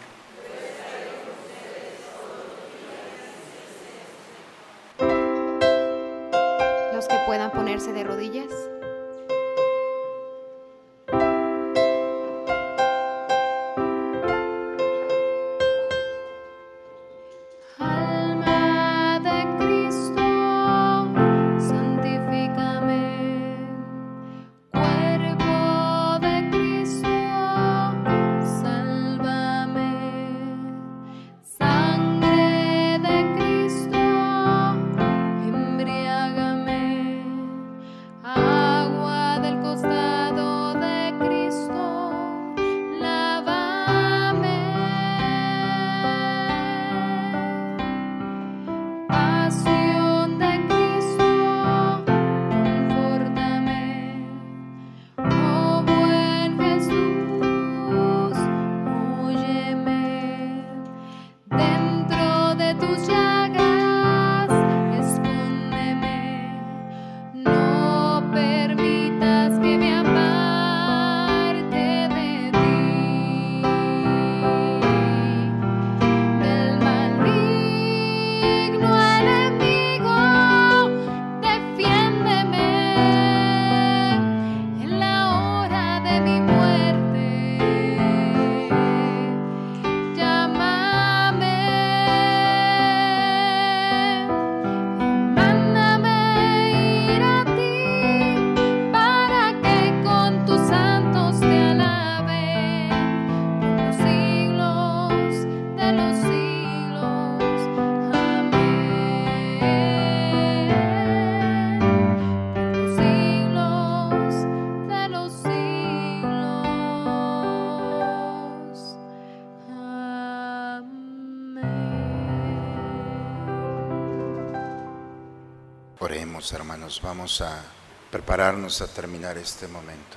Hermanos, 126.53 127.01
vamos 127.03 127.41
a 127.41 127.63
prepararnos 128.11 128.81
a 128.81 128.87
terminar 128.87 129.37
este 129.39 129.67
momento. 129.67 130.17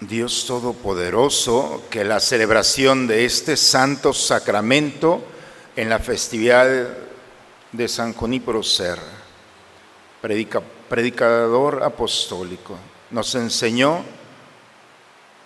Dios 0.00 0.44
Todopoderoso, 0.46 1.84
que 1.90 2.04
la 2.04 2.20
celebración 2.20 3.06
de 3.06 3.24
este 3.24 3.56
santo 3.56 4.12
sacramento 4.12 5.22
en 5.76 5.88
la 5.88 5.98
festividad 5.98 6.88
de 7.72 7.88
San 7.88 8.14
Junípero 8.14 8.62
Serra, 8.62 9.02
predica- 10.22 10.62
predicador 10.88 11.82
apostólico, 11.82 12.76
nos 13.10 13.34
enseñó 13.34 14.02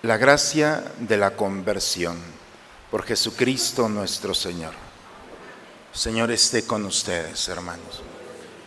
la 0.02 0.16
gracia 0.16 0.84
de 0.98 1.16
la 1.16 1.32
conversión 1.32 2.18
por 2.90 3.04
Jesucristo 3.04 3.88
nuestro 3.88 4.34
Señor. 4.34 4.72
Señor 5.92 6.30
esté 6.30 6.66
con 6.66 6.84
ustedes, 6.84 7.48
hermanos. 7.48 8.02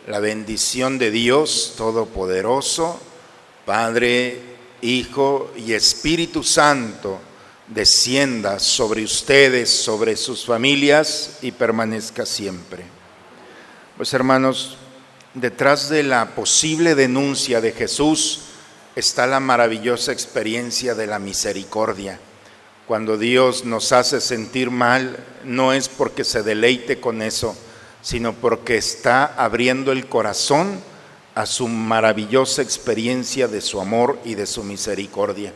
La 0.07 0.21
bendición 0.21 0.97
de 0.97 1.11
Dios 1.11 1.73
Todopoderoso, 1.75 2.97
Padre, 3.65 4.39
Hijo 4.81 5.51
y 5.57 5.73
Espíritu 5.73 6.43
Santo, 6.43 7.19
descienda 7.67 8.57
sobre 8.59 9.03
ustedes, 9.03 9.69
sobre 9.69 10.15
sus 10.15 10.45
familias 10.45 11.39
y 11.41 11.51
permanezca 11.51 12.25
siempre. 12.25 12.85
Pues 13.97 14.13
hermanos, 14.13 14.77
detrás 15.33 15.89
de 15.89 16.03
la 16.03 16.35
posible 16.35 16.95
denuncia 16.95 17.59
de 17.59 17.73
Jesús 17.73 18.43
está 18.95 19.27
la 19.27 19.41
maravillosa 19.41 20.13
experiencia 20.13 20.95
de 20.95 21.07
la 21.07 21.19
misericordia. 21.19 22.17
Cuando 22.87 23.17
Dios 23.17 23.65
nos 23.65 23.91
hace 23.91 24.21
sentir 24.21 24.71
mal, 24.71 25.17
no 25.43 25.73
es 25.73 25.89
porque 25.89 26.23
se 26.23 26.43
deleite 26.43 27.01
con 27.01 27.21
eso, 27.21 27.57
sino 28.01 28.33
porque 28.33 28.77
está 28.77 29.25
abriendo 29.25 29.91
el 29.91 30.07
corazón 30.07 30.81
a 31.35 31.45
su 31.45 31.67
maravillosa 31.67 32.61
experiencia 32.61 33.47
de 33.47 33.61
su 33.61 33.79
amor 33.79 34.19
y 34.25 34.35
de 34.35 34.45
su 34.45 34.63
misericordia. 34.63 35.53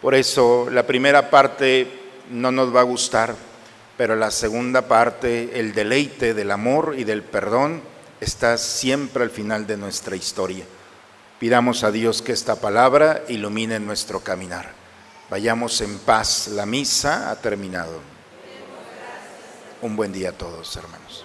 Por 0.00 0.14
eso 0.14 0.68
la 0.70 0.86
primera 0.86 1.30
parte 1.30 1.86
no 2.30 2.50
nos 2.50 2.74
va 2.74 2.80
a 2.80 2.84
gustar, 2.84 3.36
pero 3.96 4.16
la 4.16 4.30
segunda 4.30 4.88
parte, 4.88 5.60
el 5.60 5.74
deleite 5.74 6.34
del 6.34 6.50
amor 6.50 6.96
y 6.98 7.04
del 7.04 7.22
perdón, 7.22 7.82
está 8.20 8.58
siempre 8.58 9.22
al 9.22 9.30
final 9.30 9.66
de 9.66 9.76
nuestra 9.76 10.16
historia. 10.16 10.64
Pidamos 11.38 11.84
a 11.84 11.90
Dios 11.90 12.22
que 12.22 12.32
esta 12.32 12.56
palabra 12.56 13.22
ilumine 13.28 13.78
nuestro 13.80 14.20
caminar. 14.20 14.72
Vayamos 15.28 15.80
en 15.80 15.98
paz. 15.98 16.48
La 16.48 16.66
misa 16.66 17.30
ha 17.30 17.36
terminado. 17.36 18.00
Un 19.82 19.96
buen 19.96 20.12
día 20.12 20.28
a 20.28 20.32
todos, 20.32 20.76
hermanos. 20.76 21.24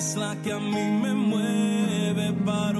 es 0.00 0.16
la 0.16 0.34
que 0.42 0.50
a 0.50 0.58
mí 0.58 0.84
me 1.02 1.12
mueve 1.12 2.32
para 2.46 2.79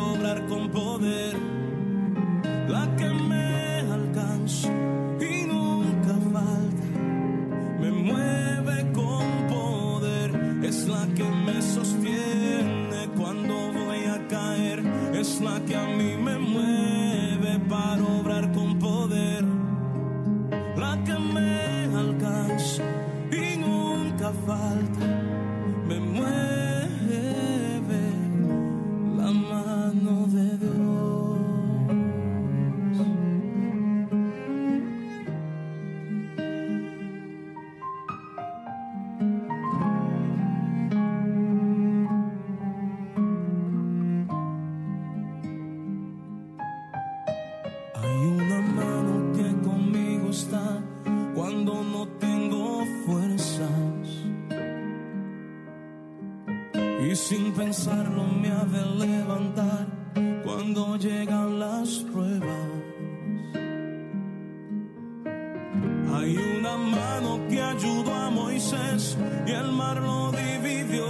y 68.73 69.51
el 69.51 69.73
mar 69.73 70.01
lo 70.01 70.31
dividió 70.31 71.05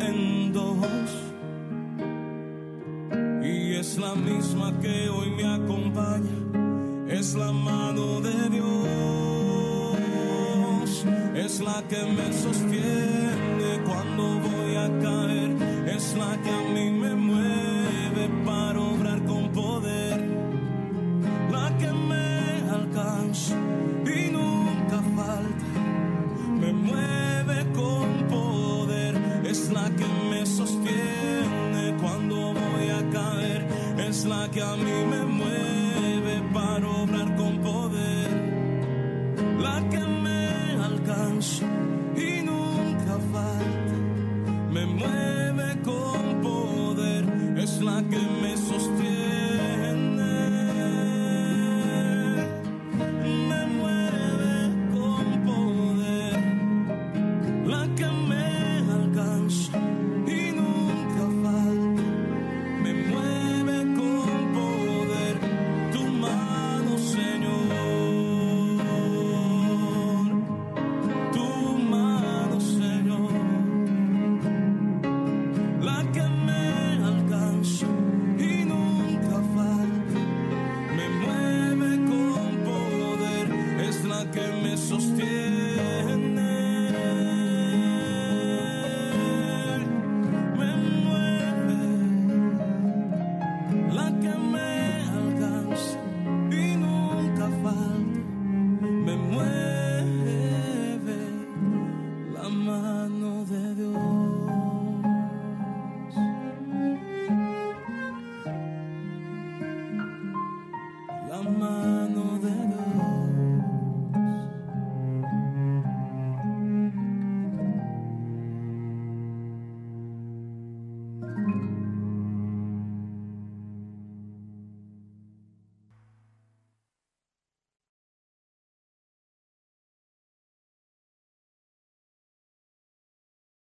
en 0.00 0.50
dos. 0.50 0.78
Y 3.42 3.74
es 3.74 3.98
la 3.98 4.14
misma 4.14 4.72
que 4.80 5.10
hoy 5.10 5.30
me 5.30 5.44
acompaña, 5.44 6.38
es 7.08 7.34
la 7.34 7.52
mano 7.52 8.22
de 8.22 8.48
Dios, 8.48 8.66
es 11.34 11.60
la 11.60 11.82
que 11.86 12.02
me 12.02 12.32
sostiene 12.32 13.82
cuando 13.84 14.40
voy 14.48 14.76
a 14.76 14.88
caer, 14.98 15.54
es 15.94 16.16
la 16.16 16.40
que 16.42 16.65
es 34.56 34.62
la 34.62 34.68
que 34.68 34.72
a 34.72 34.76
mí 34.76 34.84
me 34.84 34.85